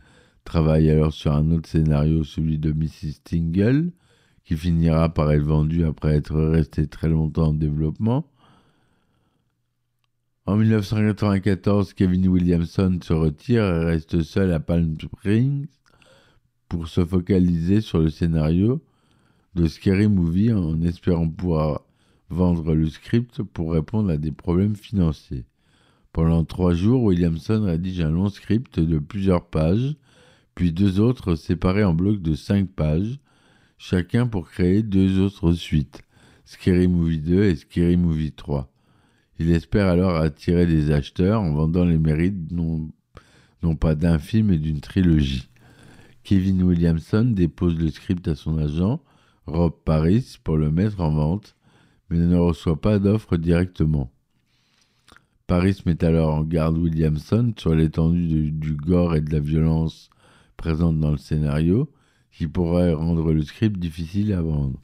travaille 0.44 0.90
alors 0.90 1.14
sur 1.14 1.34
un 1.34 1.52
autre 1.52 1.70
scénario, 1.70 2.24
celui 2.24 2.58
de 2.58 2.72
Mrs. 2.72 3.22
Tingle, 3.24 3.92
qui 4.50 4.58
finira 4.58 5.14
par 5.14 5.32
être 5.32 5.44
vendu 5.44 5.86
après 5.86 6.16
être 6.16 6.36
resté 6.36 6.88
très 6.88 7.08
longtemps 7.08 7.50
en 7.50 7.54
développement. 7.54 8.26
En 10.48 10.56
1994, 10.56 11.94
Kevin 11.94 12.28
Williamson 12.30 12.98
se 13.04 13.14
retire 13.14 13.64
et 13.64 13.86
reste 13.86 14.24
seul 14.24 14.52
à 14.52 14.60
Palm 14.60 14.96
Springs 15.00 15.68
pour 16.68 16.88
se 16.88 17.06
focaliser 17.06 17.82
sur 17.82 18.00
le 18.00 18.10
scénario 18.10 18.82
de 19.54 19.68
Scary 19.68 20.08
Movie 20.08 20.52
en 20.52 20.82
espérant 20.82 21.30
pouvoir 21.30 21.84
vendre 22.32 22.74
le 22.74 22.90
script 22.90 23.44
pour 23.44 23.74
répondre 23.74 24.10
à 24.10 24.18
des 24.18 24.32
problèmes 24.32 24.76
financiers. 24.76 25.46
Pendant 26.12 26.44
trois 26.44 26.74
jours, 26.74 27.04
Williamson 27.04 27.66
rédige 27.66 28.02
un 28.02 28.10
long 28.10 28.30
script 28.30 28.80
de 28.80 28.98
plusieurs 28.98 29.46
pages, 29.46 29.96
puis 30.56 30.72
deux 30.72 31.00
autres 31.00 31.36
séparés 31.36 31.84
en 31.84 31.94
blocs 31.94 32.24
de 32.24 32.34
cinq 32.34 32.68
pages, 32.68 33.20
chacun 33.80 34.28
pour 34.28 34.50
créer 34.50 34.84
deux 34.84 35.20
autres 35.20 35.54
suites, 35.54 36.04
Scary 36.46 36.88
Movie 36.88 37.20
2 37.20 37.44
et 37.46 37.56
Scary 37.56 37.98
Movie 37.98 38.34
3. 38.34 38.72
Il 39.40 39.50
espère 39.52 39.88
alors 39.88 40.18
attirer 40.18 40.68
des 40.68 40.92
acheteurs 40.92 41.42
en 41.42 41.54
vendant 41.54 41.86
les 41.86 41.98
mérites 41.98 42.52
non, 42.52 43.76
pas 43.80 43.96
d'un 43.96 44.20
film 44.20 44.48
mais 44.48 44.58
d'une 44.58 44.82
trilogie. 44.82 45.50
Kevin 46.24 46.62
Williamson 46.62 47.24
dépose 47.24 47.80
le 47.80 47.90
script 47.90 48.28
à 48.28 48.36
son 48.36 48.58
agent, 48.58 49.02
Rob 49.48 49.74
Paris, 49.86 50.38
pour 50.44 50.58
le 50.58 50.70
mettre 50.70 51.00
en 51.00 51.12
vente, 51.12 51.56
mais 52.10 52.18
ne 52.18 52.36
reçoit 52.36 52.80
pas 52.80 53.00
d'offre 53.00 53.38
directement. 53.38 54.12
Paris 55.48 55.82
met 55.86 56.04
alors 56.04 56.36
en 56.36 56.44
garde 56.44 56.78
Williamson 56.78 57.54
sur 57.58 57.74
l'étendue 57.74 58.28
du, 58.28 58.52
du 58.52 58.74
gore 58.74 59.16
et 59.16 59.22
de 59.22 59.32
la 59.32 59.40
violence 59.40 60.10
présente 60.58 61.00
dans 61.00 61.12
le 61.12 61.18
scénario, 61.18 61.90
qui 62.32 62.48
pourrait 62.48 62.94
rendre 62.94 63.34
le 63.34 63.44
script 63.44 63.78
difficile 63.78 64.34
à 64.34 64.42
vendre. 64.42 64.80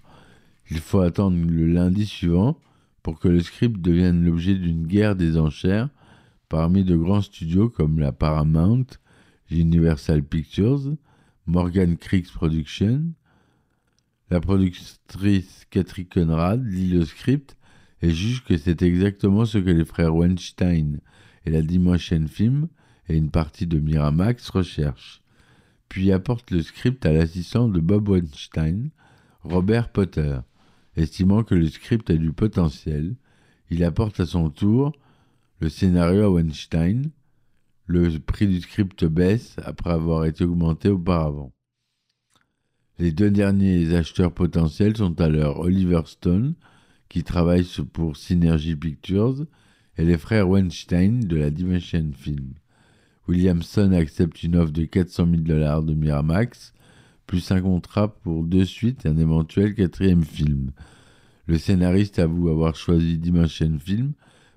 Il 0.69 0.79
faut 0.79 0.99
attendre 0.99 1.37
le 1.37 1.67
lundi 1.67 2.05
suivant 2.05 2.59
pour 3.03 3.19
que 3.19 3.27
le 3.27 3.41
script 3.41 3.79
devienne 3.79 4.25
l'objet 4.25 4.55
d'une 4.55 4.87
guerre 4.87 5.15
des 5.15 5.37
enchères 5.37 5.89
parmi 6.49 6.83
de 6.83 6.95
grands 6.95 7.21
studios 7.21 7.69
comme 7.69 7.99
la 7.99 8.11
Paramount, 8.11 8.85
Universal 9.51 10.23
Pictures, 10.23 10.95
Morgan 11.45 11.97
Creeks 11.97 12.31
Productions. 12.31 13.13
La 14.31 14.39
productrice 14.39 15.65
Catherine 15.69 16.07
Conrad 16.07 16.65
lit 16.65 16.89
le 16.89 17.05
script 17.05 17.55
et 18.01 18.11
juge 18.11 18.43
que 18.43 18.57
c'est 18.57 18.81
exactement 18.81 19.45
ce 19.45 19.59
que 19.59 19.69
les 19.69 19.85
frères 19.85 20.15
Weinstein 20.15 20.99
et 21.45 21.51
la 21.51 21.61
Dimension 21.61 22.25
Film 22.27 22.67
et 23.07 23.15
une 23.15 23.29
partie 23.29 23.67
de 23.67 23.79
Miramax 23.79 24.49
recherchent. 24.49 25.21
Puis 25.89 26.11
apporte 26.11 26.51
le 26.51 26.61
script 26.61 27.05
à 27.05 27.13
l'assistant 27.13 27.67
de 27.67 27.79
Bob 27.79 28.09
Weinstein, 28.09 28.89
Robert 29.41 29.91
Potter. 29.91 30.39
Estimant 30.95 31.43
que 31.43 31.55
le 31.55 31.67
script 31.67 32.09
a 32.09 32.15
du 32.15 32.31
potentiel, 32.31 33.15
il 33.69 33.83
apporte 33.83 34.19
à 34.19 34.25
son 34.25 34.49
tour 34.49 34.93
le 35.59 35.69
scénario 35.69 36.23
à 36.23 36.29
Weinstein. 36.29 37.11
Le 37.85 38.17
prix 38.19 38.47
du 38.47 38.61
script 38.61 39.05
baisse 39.05 39.57
après 39.63 39.91
avoir 39.91 40.25
été 40.25 40.43
augmenté 40.43 40.89
auparavant. 40.89 41.53
Les 42.97 43.11
deux 43.11 43.29
derniers 43.29 43.93
acheteurs 43.93 44.31
potentiels 44.31 44.97
sont 44.97 45.19
alors 45.19 45.59
Oliver 45.59 46.01
Stone, 46.05 46.55
qui 47.09 47.23
travaille 47.23 47.67
pour 47.93 48.15
Synergy 48.15 48.75
Pictures, 48.75 49.45
et 49.97 50.05
les 50.05 50.17
frères 50.17 50.49
Weinstein 50.49 51.19
de 51.19 51.35
la 51.35 51.49
Dimension 51.49 52.11
Film. 52.13 52.53
Williamson 53.27 53.91
accepte 53.93 54.43
une 54.43 54.55
offre 54.55 54.71
de 54.71 54.85
400 54.85 55.25
000 55.29 55.41
dollars 55.41 55.83
de 55.83 55.93
Miramax, 55.93 56.73
plus 57.25 57.51
un 57.51 57.61
contrat 57.61 58.07
pour 58.07 58.43
deux 58.43 58.65
suites 58.65 59.05
et 59.05 59.09
un 59.09 59.17
éventuel 59.17 59.73
quatrième 59.73 60.23
film. 60.23 60.71
Le 61.47 61.57
scénariste 61.57 62.19
avoue 62.19 62.49
avoir 62.49 62.75
choisi 62.75 63.17
Dimension 63.17 63.77
Film 63.79 64.13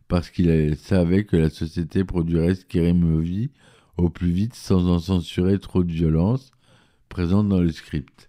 parce 0.06 0.30
qu'il 0.30 0.76
savait 0.76 1.24
que 1.24 1.36
la 1.36 1.50
société 1.50 2.04
produirait 2.04 2.54
Scary 2.54 2.94
Movie 2.94 3.50
au 3.96 4.10
plus 4.10 4.30
vite 4.30 4.54
sans 4.54 4.88
en 4.88 4.98
censurer 4.98 5.58
trop 5.58 5.82
de 5.82 5.92
violence 5.92 6.52
présente 7.08 7.48
dans 7.48 7.60
le 7.60 7.72
script. 7.72 8.28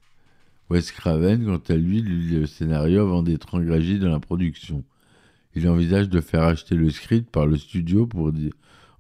Wes 0.70 0.92
Craven, 0.92 1.46
quant 1.46 1.74
à 1.74 1.78
lui, 1.78 2.02
lit 2.02 2.38
le 2.38 2.46
scénario 2.46 3.02
avant 3.02 3.24
d'être 3.24 3.56
engagé 3.56 3.98
dans 3.98 4.10
la 4.10 4.20
production. 4.20 4.84
Il 5.56 5.68
envisage 5.68 6.10
de 6.10 6.22
faire 6.22 6.44
acheter 6.44 6.76
le 6.76 6.90
script 6.92 7.30
par 7.30 7.48
le 7.48 7.58
studio 7.58 8.06
pour 8.06 8.32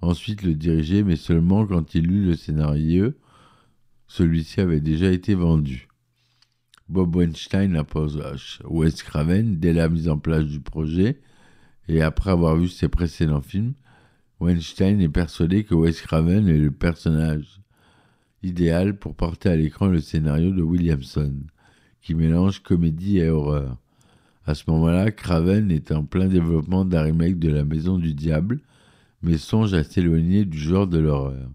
ensuite 0.01 0.43
le 0.43 0.53
diriger, 0.53 1.03
mais 1.03 1.15
seulement 1.15 1.65
quand 1.65 1.95
il 1.95 2.07
lut 2.07 2.25
le 2.25 2.35
scénario, 2.35 3.13
celui-ci 4.07 4.61
avait 4.61 4.79
déjà 4.79 5.11
été 5.11 5.35
vendu. 5.35 5.87
Bob 6.87 7.15
Weinstein 7.15 7.75
appose 7.75 8.21
Wes 8.65 9.03
Craven 9.03 9.57
dès 9.57 9.73
la 9.73 9.89
mise 9.89 10.09
en 10.09 10.17
place 10.17 10.45
du 10.45 10.59
projet, 10.59 11.19
et 11.87 12.01
après 12.01 12.31
avoir 12.31 12.55
vu 12.55 12.67
ses 12.67 12.87
précédents 12.87 13.41
films, 13.41 13.73
Weinstein 14.39 15.01
est 15.01 15.09
persuadé 15.09 15.63
que 15.63 15.75
Wes 15.75 16.01
Craven 16.01 16.47
est 16.47 16.57
le 16.57 16.71
personnage 16.71 17.59
idéal 18.41 18.97
pour 18.97 19.15
porter 19.15 19.49
à 19.49 19.55
l'écran 19.55 19.87
le 19.87 19.99
scénario 19.99 20.51
de 20.51 20.61
Williamson, 20.61 21.33
qui 22.01 22.15
mélange 22.15 22.63
comédie 22.63 23.19
et 23.19 23.29
horreur. 23.29 23.77
À 24.45 24.55
ce 24.55 24.63
moment-là, 24.71 25.11
Craven 25.11 25.69
est 25.71 25.91
en 25.91 26.05
plein 26.05 26.27
développement 26.27 26.85
d'un 26.85 27.03
remake 27.03 27.37
de 27.37 27.49
La 27.49 27.65
Maison 27.65 27.97
du 27.97 28.13
Diable, 28.13 28.61
mais 29.21 29.37
songe 29.37 29.73
à 29.73 29.83
s'éloigner 29.83 30.45
du 30.45 30.57
genre 30.57 30.87
de 30.87 30.99
l'horreur. 30.99 31.49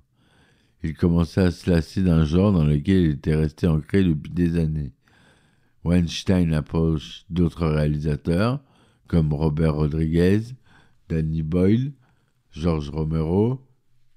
Il 0.83 0.95
commençait 0.95 1.41
à 1.41 1.51
se 1.51 1.71
lasser 1.71 2.03
d'un 2.03 2.25
genre 2.25 2.53
dans 2.53 2.65
lequel 2.65 3.03
il 3.03 3.11
était 3.13 3.35
resté 3.35 3.67
ancré 3.67 4.05
depuis 4.05 4.31
des 4.31 4.59
années. 4.59 4.93
Weinstein 5.83 6.53
approche 6.53 7.25
d'autres 7.31 7.67
réalisateurs, 7.67 8.61
comme 9.07 9.33
Robert 9.33 9.75
Rodriguez, 9.75 10.41
Danny 11.09 11.43
Boyle, 11.43 11.93
George 12.51 12.91
Romero 12.91 13.61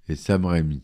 et 0.07 0.15
Sam 0.15 0.45
Raimi. 0.45 0.83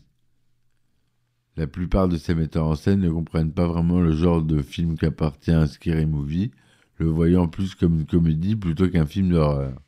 La 1.56 1.66
plupart 1.66 2.08
de 2.08 2.16
ces 2.16 2.34
metteurs 2.34 2.66
en 2.66 2.74
scène 2.74 3.00
ne 3.00 3.10
comprennent 3.10 3.52
pas 3.52 3.66
vraiment 3.66 4.00
le 4.00 4.12
genre 4.12 4.42
de 4.42 4.60
film 4.60 4.98
qu'appartient 4.98 5.52
à 5.52 5.66
Scary 5.66 6.06
Movie, 6.06 6.50
le 6.96 7.06
voyant 7.06 7.46
plus 7.46 7.74
comme 7.74 8.00
une 8.00 8.06
comédie 8.06 8.56
plutôt 8.56 8.88
qu'un 8.88 9.06
film 9.06 9.30
d'horreur. 9.30 9.80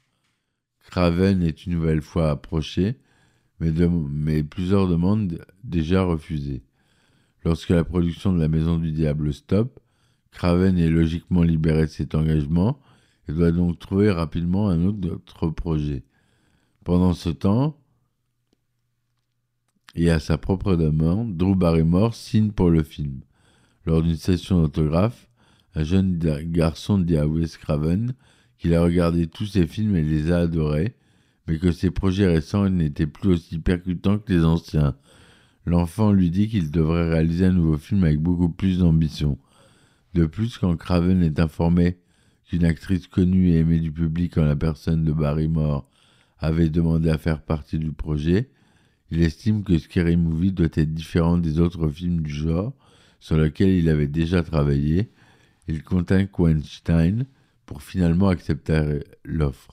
Craven 0.90 1.42
est 1.42 1.66
une 1.66 1.72
nouvelle 1.72 2.00
fois 2.00 2.30
approché, 2.30 2.96
mais, 3.60 4.42
plusieurs 4.42 4.88
demandes 4.88 5.44
déjà 5.64 6.02
refusées. 6.02 6.62
Lorsque 7.44 7.70
la 7.70 7.84
production 7.84 8.32
de 8.32 8.40
La 8.40 8.48
Maison 8.48 8.78
du 8.78 8.92
Diable 8.92 9.32
stoppe, 9.32 9.80
Craven 10.30 10.78
est 10.78 10.90
logiquement 10.90 11.42
libéré 11.42 11.82
de 11.82 11.90
cet 11.90 12.14
engagement 12.14 12.80
et 13.28 13.32
doit 13.32 13.52
donc 13.52 13.78
trouver 13.78 14.10
rapidement 14.10 14.68
un 14.68 14.84
autre 14.84 15.48
projet. 15.50 16.04
Pendant 16.84 17.14
ce 17.14 17.30
temps, 17.30 17.78
et 19.94 20.10
à 20.10 20.20
sa 20.20 20.38
propre 20.38 20.76
demande, 20.76 21.36
Drew 21.36 21.56
Barrymore 21.56 22.14
signe 22.14 22.52
pour 22.52 22.70
le 22.70 22.82
film. 22.82 23.20
Lors 23.86 24.02
d'une 24.02 24.16
session 24.16 24.62
d'autographe, 24.62 25.28
un 25.74 25.84
jeune 25.84 26.18
garçon 26.18 26.98
dit 26.98 27.16
à 27.16 27.26
Craven 27.60 28.14
qu'il 28.58 28.74
a 28.74 28.82
regardé 28.82 29.26
tous 29.26 29.46
ses 29.46 29.66
films 29.66 29.96
et 29.96 30.02
les 30.02 30.32
a 30.32 30.38
adorés, 30.38 30.94
mais 31.46 31.58
que 31.58 31.72
ses 31.72 31.90
projets 31.90 32.26
récents 32.26 32.68
n'étaient 32.68 33.06
plus 33.06 33.30
aussi 33.30 33.58
percutants 33.58 34.18
que 34.18 34.32
les 34.32 34.44
anciens. 34.44 34.96
L'enfant 35.64 36.12
lui 36.12 36.30
dit 36.30 36.48
qu'il 36.48 36.70
devrait 36.70 37.08
réaliser 37.08 37.46
un 37.46 37.52
nouveau 37.52 37.76
film 37.76 38.04
avec 38.04 38.20
beaucoup 38.20 38.48
plus 38.48 38.78
d'ambition. 38.78 39.38
De 40.14 40.26
plus, 40.26 40.58
quand 40.58 40.76
Craven 40.76 41.22
est 41.22 41.40
informé 41.40 41.98
qu'une 42.44 42.64
actrice 42.64 43.06
connue 43.06 43.50
et 43.50 43.58
aimée 43.58 43.80
du 43.80 43.92
public 43.92 44.38
en 44.38 44.44
la 44.44 44.56
personne 44.56 45.04
de 45.04 45.12
Barrymore 45.12 45.88
avait 46.38 46.68
demandé 46.70 47.10
à 47.10 47.18
faire 47.18 47.42
partie 47.42 47.78
du 47.78 47.92
projet, 47.92 48.48
il 49.10 49.22
estime 49.22 49.62
que 49.62 49.78
Scary 49.78 50.16
Movie 50.16 50.52
doit 50.52 50.66
être 50.66 50.94
différent 50.94 51.38
des 51.38 51.60
autres 51.60 51.88
films 51.88 52.22
du 52.22 52.32
genre 52.32 52.72
sur 53.20 53.36
lesquels 53.36 53.70
il 53.70 53.88
avait 53.88 54.08
déjà 54.08 54.42
travaillé. 54.42 55.10
Il 55.68 55.82
contacte 55.82 56.36
Weinstein 56.38 57.26
pour 57.66 57.82
finalement 57.82 58.28
accepter 58.28 59.00
l'offre. 59.24 59.72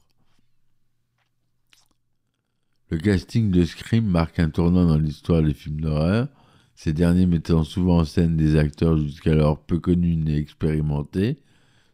Le 2.89 2.97
casting 2.97 3.49
de 3.49 3.63
Scream 3.63 4.05
marque 4.05 4.39
un 4.39 4.49
tournant 4.49 4.85
dans 4.85 4.97
l'histoire 4.97 5.41
des 5.41 5.53
films 5.53 5.81
d'horreur, 5.81 6.27
ces 6.75 6.93
derniers 6.93 7.25
mettant 7.25 7.63
souvent 7.63 7.99
en 7.99 8.05
scène 8.05 8.35
des 8.35 8.55
acteurs 8.55 8.97
jusqu'alors 8.97 9.63
peu 9.63 9.79
connus 9.79 10.15
ni 10.15 10.35
expérimentés, 10.35 11.39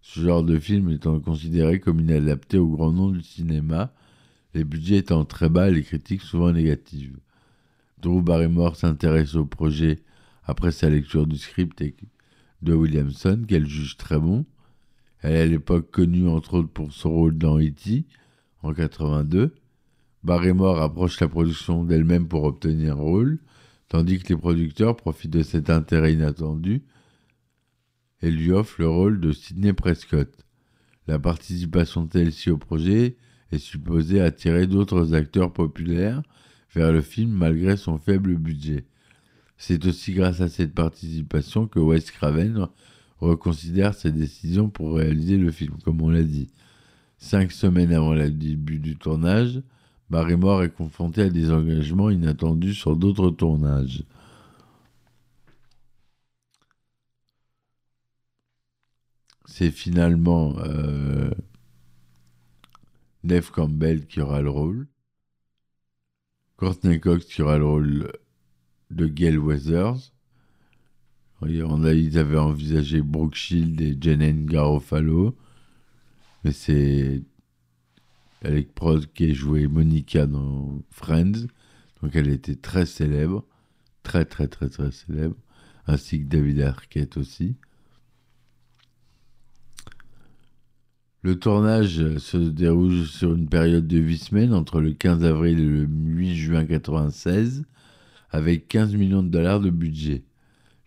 ce 0.02 0.22
genre 0.22 0.44
de 0.44 0.58
film 0.58 0.90
étant 0.90 1.20
considéré 1.20 1.80
comme 1.80 2.00
inadapté 2.00 2.58
au 2.58 2.68
grand 2.68 2.92
nom 2.92 3.12
du 3.12 3.22
cinéma, 3.22 3.94
les 4.54 4.64
budgets 4.64 4.98
étant 4.98 5.26
très 5.26 5.50
bas 5.50 5.70
et 5.70 5.74
les 5.74 5.84
critiques 5.84 6.22
souvent 6.22 6.52
négatives. 6.52 7.18
Drew 8.02 8.22
Barrymore 8.22 8.76
s'intéresse 8.76 9.36
au 9.36 9.46
projet 9.46 10.00
après 10.44 10.72
sa 10.72 10.90
lecture 10.90 11.28
du 11.28 11.38
script 11.38 11.84
de 12.62 12.74
Williamson, 12.74 13.44
qu'elle 13.48 13.68
juge 13.68 13.98
très 13.98 14.18
bon. 14.18 14.46
Elle 15.22 15.36
est 15.36 15.42
à 15.42 15.46
l'époque 15.46 15.92
connue 15.92 16.28
entre 16.28 16.56
autres 16.56 16.70
pour 16.70 16.94
son 16.94 17.12
rôle 17.12 17.38
dans 17.38 17.60
E.T. 17.60 18.06
en 18.64 18.74
82. 18.74 19.54
Barrymore 20.24 20.82
approche 20.82 21.20
la 21.20 21.28
production 21.28 21.84
d'elle-même 21.84 22.28
pour 22.28 22.44
obtenir 22.44 22.94
un 22.94 23.02
rôle, 23.02 23.40
tandis 23.88 24.20
que 24.20 24.30
les 24.30 24.40
producteurs 24.40 24.96
profitent 24.96 25.32
de 25.32 25.44
cet 25.44 25.70
intérêt 25.70 26.14
inattendu 26.14 26.84
et 28.22 28.32
lui 28.32 28.52
offrent 28.52 28.82
le 28.82 28.90
rôle 28.90 29.20
de 29.20 29.32
Sidney 29.32 29.74
Prescott. 29.74 30.30
La 31.08 31.20
participation 31.20 32.04
de 32.06 32.12
celle-ci 32.12 32.52
au 32.52 32.58
projet 32.58 33.18
est 33.52 33.60
supposée 33.60 34.22
attirer 34.22 34.68
d'autres 34.68 35.14
acteurs 35.14 35.52
populaires 35.52 36.22
vers 36.74 36.92
le 36.92 37.02
film 37.02 37.32
malgré 37.32 37.78
son 37.78 37.98
faible 37.98 38.36
budget. 38.36 38.86
C'est 39.58 39.86
aussi 39.86 40.14
grâce 40.14 40.42
à 40.42 40.50
cette 40.50 40.74
participation 40.74 41.68
que 41.68 41.80
Wes 41.80 42.12
Craven 42.12 42.68
reconsidère 43.20 43.94
ses 43.94 44.12
décisions 44.12 44.70
pour 44.70 44.96
réaliser 44.96 45.38
le 45.38 45.52
film, 45.52 45.76
comme 45.84 46.02
on 46.02 46.10
l'a 46.10 46.24
dit. 46.24 46.50
Cinq 47.18 47.52
semaines 47.52 47.92
avant 47.94 48.14
le 48.14 48.32
début 48.32 48.80
du 48.80 48.96
tournage, 48.98 49.62
Barrymore 50.10 50.64
est 50.64 50.74
confronté 50.74 51.24
à 51.24 51.30
des 51.30 51.52
engagements 51.52 52.10
inattendus 52.10 52.74
sur 52.74 52.96
d'autres 52.96 53.30
tournages. 53.30 54.04
C'est 59.46 59.72
finalement 59.72 60.56
euh, 60.60 61.32
Campbell 63.54 64.08
qui 64.08 64.22
aura 64.22 64.42
le 64.42 64.50
rôle. 64.50 64.88
Courtney 66.56 67.00
Cox 67.00 67.26
qui 67.26 67.42
aura 67.42 67.58
le 67.58 67.66
rôle 67.66 68.12
de 68.90 69.08
Gail 69.08 69.38
Weathers. 69.38 70.12
Ils 71.48 72.18
avaient 72.18 72.38
envisagé 72.38 73.02
Brooke 73.02 73.36
Shield 73.36 73.80
et 73.80 73.98
Jenen 74.00 74.46
Garofalo. 74.46 75.38
Mais 76.44 76.52
c'est 76.52 77.22
Alec 78.44 78.74
Prost 78.74 79.12
qui 79.14 79.32
a 79.32 79.34
joué 79.34 79.68
Monica 79.68 80.26
dans 80.26 80.82
Friends. 80.92 81.48
Donc 82.02 82.16
elle 82.16 82.30
était 82.30 82.56
très 82.56 82.86
célèbre. 82.86 83.46
Très, 84.04 84.26
très, 84.26 84.48
très, 84.48 84.70
très 84.70 84.92
célèbre. 84.92 85.36
Ainsi 85.88 86.20
que 86.22 86.26
David 86.26 86.62
Arquette 86.62 87.18
aussi. 87.18 87.56
Le 91.22 91.38
tournage 91.38 92.18
se 92.18 92.38
déroule 92.38 93.06
sur 93.06 93.34
une 93.34 93.50
période 93.50 93.88
de 93.88 93.98
8 93.98 94.18
semaines 94.18 94.54
entre 94.54 94.80
le 94.80 94.94
15 94.94 95.26
avril 95.26 95.60
et 95.60 95.66
le 95.66 95.86
8 95.86 96.36
juin 96.36 96.62
1996 96.62 97.66
avec 98.32 98.68
15 98.70 98.96
millions 98.96 99.24
de 99.24 99.28
dollars 99.28 99.60
de 99.60 99.70
budget. 99.70 100.24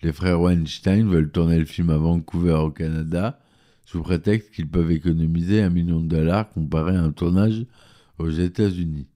Les 0.03 0.12
frères 0.12 0.41
Weinstein 0.41 1.09
veulent 1.09 1.31
tourner 1.31 1.59
le 1.59 1.65
film 1.65 1.91
à 1.91 1.97
Vancouver 1.97 2.55
au 2.55 2.71
Canada 2.73 3.38
sous 3.85 4.03
prétexte 4.03 4.51
qu'ils 4.51 4.69
peuvent 4.69 4.91
économiser 4.91 5.62
un 5.62 5.71
million 5.71 6.01
de 6.01 6.09
dollars 6.09 6.49
comparé 6.49 6.97
à 6.97 7.03
un 7.03 7.12
tournage 7.12 7.65
aux 8.19 8.31
États-Unis. 8.31 9.07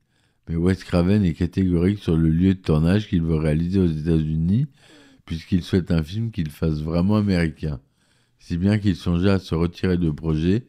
Mais 0.49 0.55
Wes 0.55 0.85
Craven 0.85 1.25
est 1.25 1.35
catégorique 1.35 1.99
sur 1.99 2.16
le 2.16 2.29
lieu 2.29 2.55
de 2.55 2.61
tournage 2.61 3.09
qu'il 3.09 3.22
veut 3.22 3.35
réaliser 3.35 3.81
aux 3.81 3.88
États-Unis 3.88 4.66
puisqu'il 5.25 5.64
souhaite 5.64 5.90
un 5.90 6.05
film 6.05 6.31
qu'il 6.31 6.51
fasse 6.51 6.81
vraiment 6.81 7.16
américain, 7.16 7.81
si 8.38 8.57
bien 8.57 8.79
qu'il 8.79 8.94
songeait 8.94 9.31
à 9.31 9.40
se 9.40 9.57
retirer 9.57 9.99
de 9.99 10.11
projet 10.11 10.66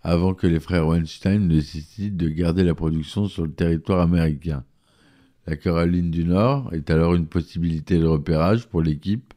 avant 0.00 0.32
que 0.32 0.46
les 0.46 0.60
frères 0.60 0.86
Weinstein 0.86 1.46
ne 1.46 1.56
décident 1.56 2.16
de 2.16 2.30
garder 2.30 2.64
la 2.64 2.74
production 2.74 3.28
sur 3.28 3.44
le 3.44 3.52
territoire 3.52 4.00
américain. 4.00 4.64
La 5.48 5.56
Caroline 5.56 6.10
du 6.10 6.26
Nord 6.26 6.74
est 6.74 6.90
alors 6.90 7.14
une 7.14 7.26
possibilité 7.26 7.98
de 7.98 8.04
repérage 8.04 8.68
pour 8.68 8.82
l'équipe 8.82 9.32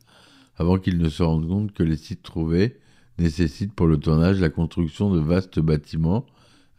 avant 0.58 0.78
qu'ils 0.78 0.98
ne 0.98 1.08
se 1.08 1.24
rendent 1.24 1.48
compte 1.48 1.72
que 1.72 1.84
les 1.84 1.96
sites 1.96 2.22
trouvés 2.22 2.82
nécessitent 3.18 3.74
pour 3.74 3.88
le 3.88 3.96
tournage 3.96 4.42
la 4.42 4.50
construction 4.50 5.10
de 5.10 5.22
vastes 5.22 5.62
bâtiments 5.62 6.26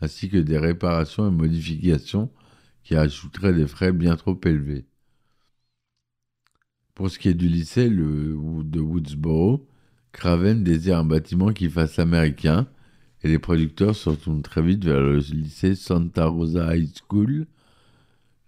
ainsi 0.03 0.29
que 0.29 0.37
des 0.37 0.59
réparations 0.59 1.27
et 1.27 1.31
modifications 1.31 2.29
qui 2.85 2.95
ajouteraient 2.95 3.55
des 3.55 3.67
frais 3.67 3.93
bien 3.93 4.17
trop 4.17 4.39
élevés. 4.45 4.85
Pour 6.95 7.09
ce 7.09 7.19
qui 7.19 7.31
est 7.31 7.35
du 7.35 7.49
lycée 7.49 7.89
de 7.89 8.81
Woodsboro, 8.81 9.67
Craven 10.13 10.63
désire 10.63 10.99
un 10.99 11.05
bâtiment 11.05 11.55
qui 11.55 11.71
fasse 11.71 11.99
américain 11.99 12.67
et 13.23 13.29
les 13.29 13.39
producteurs 13.39 13.97
se 13.97 14.11
retournent 14.11 14.43
très 14.43 14.61
vite 14.61 14.85
vers 14.85 15.01
le 15.01 15.17
lycée 15.17 15.75
Santa 15.75 16.27
Rosa 16.27 16.77
High 16.77 16.91
School. 17.09 17.47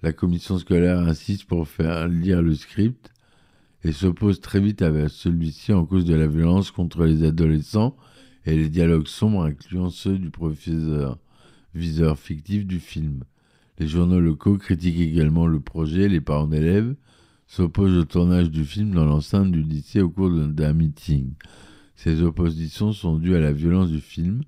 La 0.05 0.13
commission 0.13 0.59
scolaire 0.59 0.99
insiste 0.99 1.47
pour 1.47 1.67
faire 1.67 2.09
lire 2.09 2.43
le 2.43 2.55
script 2.55 3.11
et 3.85 3.93
s'oppose 3.93 4.39
très 4.43 4.61
vite 4.61 4.83
avec 4.83 5.09
celui-ci 5.09 5.73
en 5.73 5.87
cause 5.87 6.05
de 6.05 6.15
la 6.15 6.27
violence 6.27 6.71
contre 6.71 7.07
les 7.07 7.25
adolescents 7.25 7.97
et 8.45 8.55
les 8.55 8.69
dialogues 8.69 9.07
sombres 9.07 9.45
incluant 9.45 9.89
ceux 9.89 10.19
du 10.19 10.29
professeur 10.29 11.17
viseur 11.75 12.19
fictif 12.19 12.67
du 12.67 12.81
film. 12.81 13.25
Les 13.79 13.89
journaux 13.89 14.21
locaux 14.21 14.59
critiquent 14.59 15.01
également 15.01 15.47
le 15.47 15.61
projet, 15.61 16.07
les 16.07 16.21
parents 16.21 16.49
d'élèves 16.49 16.95
s'opposent 17.47 17.97
au 17.97 18.05
tournage 18.05 18.51
du 18.51 18.67
film 18.67 18.91
dans 18.91 19.07
l'enceinte 19.07 19.51
du 19.53 19.63
lycée 19.63 20.03
au 20.03 20.11
cours 20.11 20.29
d'un 20.29 20.75
meeting. 20.75 21.33
Ces 21.97 22.21
oppositions 22.21 22.93
sont 22.93 23.17
dues 23.17 23.37
à 23.37 23.41
la 23.41 23.53
violence 23.53 23.89
du 23.89 24.03
film, 24.03 24.43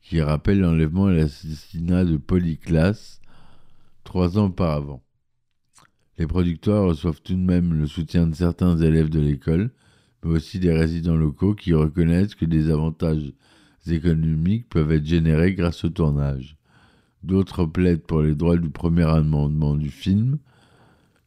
qui 0.00 0.22
rappelle 0.22 0.60
l'enlèvement 0.60 1.10
et 1.10 1.16
l'assassinat 1.16 2.06
de 2.06 2.16
Polyclas 2.16 3.20
trois 4.12 4.38
ans 4.38 4.48
auparavant. 4.48 5.02
Les 6.18 6.26
producteurs 6.26 6.84
reçoivent 6.84 7.22
tout 7.22 7.32
de 7.32 7.38
même 7.38 7.72
le 7.72 7.86
soutien 7.86 8.26
de 8.26 8.34
certains 8.34 8.76
élèves 8.76 9.08
de 9.08 9.18
l'école, 9.20 9.70
mais 10.22 10.32
aussi 10.32 10.58
des 10.58 10.70
résidents 10.70 11.16
locaux 11.16 11.54
qui 11.54 11.72
reconnaissent 11.72 12.34
que 12.34 12.44
des 12.44 12.68
avantages 12.68 13.32
économiques 13.86 14.68
peuvent 14.68 14.92
être 14.92 15.06
générés 15.06 15.54
grâce 15.54 15.82
au 15.84 15.88
tournage. 15.88 16.58
D'autres 17.22 17.64
plaident 17.64 18.02
pour 18.02 18.20
les 18.20 18.34
droits 18.34 18.58
du 18.58 18.68
premier 18.68 19.04
amendement 19.04 19.76
du 19.76 19.88
film. 19.88 20.36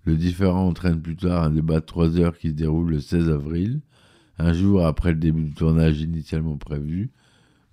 Le 0.03 0.15
différend 0.15 0.67
entraîne 0.67 1.01
plus 1.01 1.15
tard 1.15 1.43
un 1.43 1.49
débat 1.49 1.79
de 1.79 1.85
trois 1.85 2.19
heures 2.19 2.37
qui 2.37 2.49
se 2.49 2.53
déroule 2.53 2.91
le 2.91 2.99
16 2.99 3.31
avril, 3.31 3.81
un 4.37 4.53
jour 4.53 4.85
après 4.85 5.09
le 5.09 5.17
début 5.17 5.45
du 5.45 5.55
tournage 5.55 6.01
initialement 6.01 6.57
prévu, 6.57 7.09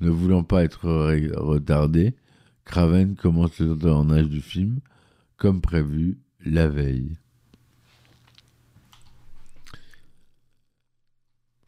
ne 0.00 0.08
voulant 0.08 0.42
pas 0.42 0.64
être 0.64 0.88
retardé, 1.36 2.14
Craven 2.64 3.14
commence 3.14 3.58
le 3.58 3.76
tournage 3.76 4.30
du 4.30 4.40
film, 4.40 4.80
comme 5.42 5.60
prévu, 5.60 6.20
la 6.46 6.68
veille. 6.68 7.16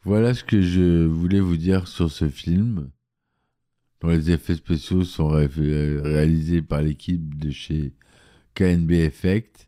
Voilà 0.05 0.33
ce 0.33 0.45
que 0.45 0.61
je 0.61 1.03
voulais 1.05 1.41
vous 1.41 1.57
dire 1.57 1.89
sur 1.89 2.09
ce 2.09 2.29
film, 2.29 2.89
dont 3.99 4.07
les 4.07 4.31
effets 4.31 4.55
spéciaux 4.55 5.03
sont 5.03 5.27
réalisés 5.27 6.61
par 6.61 6.81
l'équipe 6.83 7.37
de 7.37 7.51
chez 7.51 7.93
KNB 8.53 8.91
Effect, 8.91 9.67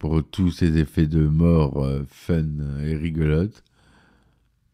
pour 0.00 0.28
tous 0.28 0.50
ces 0.50 0.76
effets 0.78 1.06
de 1.06 1.24
mort 1.24 1.84
euh, 1.84 2.02
fun 2.08 2.48
et 2.80 2.96
rigolotes. 2.96 3.62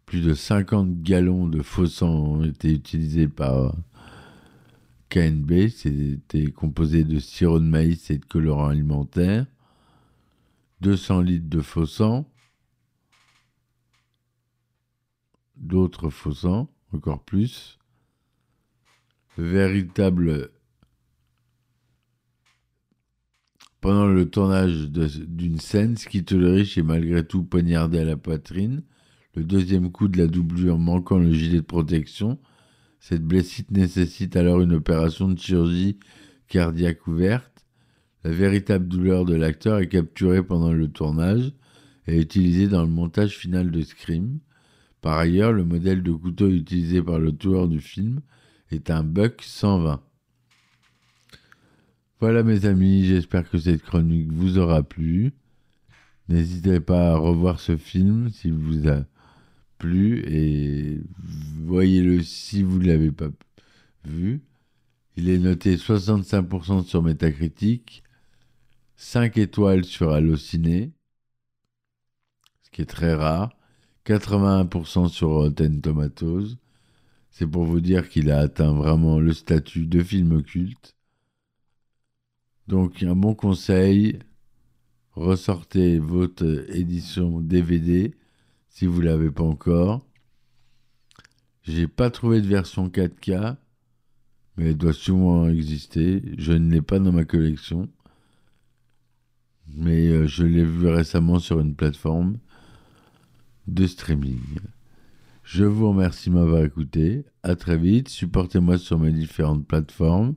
Plus 0.06 0.22
de 0.22 0.32
50 0.32 1.02
gallons 1.02 1.46
de 1.46 1.60
faux 1.60 1.86
sang 1.86 2.08
ont 2.08 2.44
été 2.44 2.72
utilisés 2.72 3.28
par 3.28 3.76
KNB. 5.08 5.68
C'était 5.68 6.50
composé 6.50 7.04
de 7.04 7.18
sirop 7.18 7.58
de 7.58 7.64
maïs 7.64 8.10
et 8.10 8.18
de 8.18 8.24
colorants 8.24 8.68
alimentaires. 8.68 9.46
200 10.80 11.20
litres 11.22 11.48
de 11.48 11.60
faux 11.60 11.86
sang. 11.86 12.30
D'autres 15.56 16.10
faux 16.10 16.32
sang, 16.32 16.70
encore 16.92 17.24
plus. 17.24 17.78
Véritable 19.36 20.50
Pendant 23.80 24.06
le 24.06 24.28
tournage 24.28 24.90
d'une 24.90 25.60
scène, 25.60 25.96
Skid 25.96 26.30
Ulrich 26.32 26.78
est 26.78 26.82
malgré 26.82 27.24
tout 27.24 27.44
poignardé 27.44 28.00
à 28.00 28.04
la 28.04 28.16
poitrine. 28.16 28.82
Le 29.34 29.44
deuxième 29.44 29.92
coup 29.92 30.08
de 30.08 30.18
la 30.18 30.26
doublure 30.26 30.78
manquant 30.78 31.18
le 31.18 31.32
gilet 31.32 31.58
de 31.58 31.64
protection, 31.64 32.38
cette 33.00 33.24
blessure 33.24 33.64
nécessite 33.70 34.36
alors 34.36 34.60
une 34.60 34.74
opération 34.74 35.28
de 35.28 35.38
chirurgie 35.38 35.98
cardiaque 36.48 37.06
ouverte. 37.06 37.64
La 38.24 38.30
véritable 38.30 38.88
douleur 38.88 39.24
de 39.24 39.34
l'acteur 39.34 39.78
est 39.78 39.88
capturée 39.88 40.42
pendant 40.42 40.72
le 40.72 40.88
tournage 40.88 41.52
et 42.06 42.20
utilisée 42.20 42.68
dans 42.68 42.82
le 42.82 42.88
montage 42.88 43.36
final 43.36 43.70
de 43.70 43.82
Scream. 43.82 44.40
Par 45.00 45.16
ailleurs, 45.16 45.52
le 45.52 45.64
modèle 45.64 46.02
de 46.02 46.12
couteau 46.12 46.48
utilisé 46.48 47.02
par 47.02 47.18
le 47.18 47.36
tueur 47.36 47.68
du 47.68 47.80
film 47.80 48.20
est 48.70 48.90
un 48.90 49.04
Buck 49.04 49.42
120. 49.42 50.02
Voilà 52.20 52.42
mes 52.42 52.66
amis, 52.66 53.04
j'espère 53.04 53.48
que 53.48 53.58
cette 53.58 53.82
chronique 53.82 54.32
vous 54.32 54.58
aura 54.58 54.82
plu. 54.82 55.32
N'hésitez 56.28 56.80
pas 56.80 57.12
à 57.12 57.16
revoir 57.16 57.60
ce 57.60 57.76
film 57.76 58.30
s'il 58.30 58.54
vous 58.54 58.88
a 58.88 59.04
plu 59.78 60.24
et 60.26 61.00
voyez-le 61.64 62.22
si 62.22 62.62
vous 62.62 62.78
ne 62.78 62.86
l'avez 62.86 63.12
pas 63.12 63.28
vu. 64.04 64.40
Il 65.16 65.28
est 65.28 65.38
noté 65.38 65.76
65% 65.76 66.84
sur 66.84 67.02
Metacritic, 67.02 68.02
5 68.96 69.36
étoiles 69.38 69.84
sur 69.84 70.12
Allociné, 70.12 70.92
ce 72.62 72.70
qui 72.70 72.82
est 72.82 72.86
très 72.86 73.14
rare, 73.14 73.56
81% 74.06 75.08
sur 75.08 75.28
Rotten 75.30 75.80
Tomatoes. 75.80 76.56
C'est 77.30 77.46
pour 77.46 77.64
vous 77.64 77.80
dire 77.80 78.08
qu'il 78.08 78.30
a 78.30 78.38
atteint 78.38 78.72
vraiment 78.72 79.20
le 79.20 79.32
statut 79.32 79.86
de 79.86 80.02
film 80.02 80.42
culte. 80.42 80.94
Donc 82.66 83.02
un 83.02 83.14
bon 83.14 83.34
conseil, 83.34 84.18
ressortez 85.12 85.98
votre 85.98 86.44
édition 86.70 87.40
DVD 87.40 88.14
si 88.78 88.86
vous 88.86 89.00
l'avez 89.00 89.32
pas 89.32 89.42
encore. 89.42 90.06
J'ai 91.64 91.88
pas 91.88 92.10
trouvé 92.10 92.40
de 92.40 92.46
version 92.46 92.88
4K, 92.88 93.56
mais 94.56 94.66
elle 94.66 94.76
doit 94.76 94.92
sûrement 94.92 95.48
exister. 95.48 96.22
Je 96.38 96.52
ne 96.52 96.70
l'ai 96.70 96.80
pas 96.80 97.00
dans 97.00 97.10
ma 97.10 97.24
collection, 97.24 97.88
mais 99.74 100.06
euh, 100.06 100.28
je 100.28 100.44
l'ai 100.44 100.62
vu 100.62 100.86
récemment 100.86 101.40
sur 101.40 101.58
une 101.58 101.74
plateforme 101.74 102.38
de 103.66 103.84
streaming. 103.84 104.60
Je 105.42 105.64
vous 105.64 105.88
remercie 105.88 106.30
de 106.30 106.36
m'avoir 106.36 106.62
écouté. 106.62 107.24
À 107.42 107.56
très 107.56 107.78
vite. 107.78 108.08
Supportez-moi 108.08 108.78
sur 108.78 108.96
mes 109.00 109.10
différentes 109.10 109.66
plateformes 109.66 110.36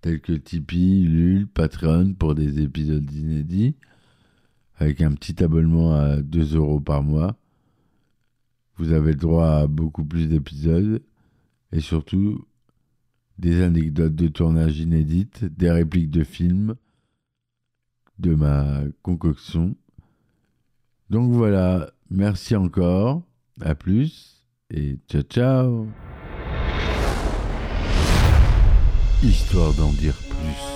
telles 0.00 0.20
que 0.20 0.32
Tipeee, 0.32 1.04
Lul, 1.04 1.46
Patreon 1.46 2.14
pour 2.14 2.34
des 2.34 2.60
épisodes 2.60 3.08
inédits 3.12 3.76
avec 4.74 5.02
un 5.02 5.12
petit 5.12 5.40
abonnement 5.44 5.94
à 5.94 6.16
2 6.16 6.56
euros 6.56 6.80
par 6.80 7.04
mois. 7.04 7.36
Vous 8.76 8.92
avez 8.92 9.12
le 9.12 9.18
droit 9.18 9.48
à 9.48 9.66
beaucoup 9.66 10.04
plus 10.04 10.28
d'épisodes 10.28 11.02
et 11.72 11.80
surtout 11.80 12.44
des 13.38 13.62
anecdotes 13.62 14.14
de 14.14 14.28
tournage 14.28 14.78
inédites, 14.80 15.44
des 15.44 15.70
répliques 15.70 16.10
de 16.10 16.24
films, 16.24 16.74
de 18.18 18.34
ma 18.34 18.82
concoction. 19.02 19.76
Donc 21.10 21.32
voilà, 21.32 21.90
merci 22.10 22.56
encore, 22.56 23.22
à 23.60 23.74
plus 23.74 24.44
et 24.70 24.98
ciao 25.08 25.22
ciao 25.22 25.86
Histoire 29.22 29.72
d'en 29.74 29.92
dire 29.92 30.14
plus. 30.14 30.75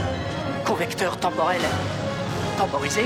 correcteur 1.01 1.17
temporel 1.17 1.61
temporisé, 2.57 3.05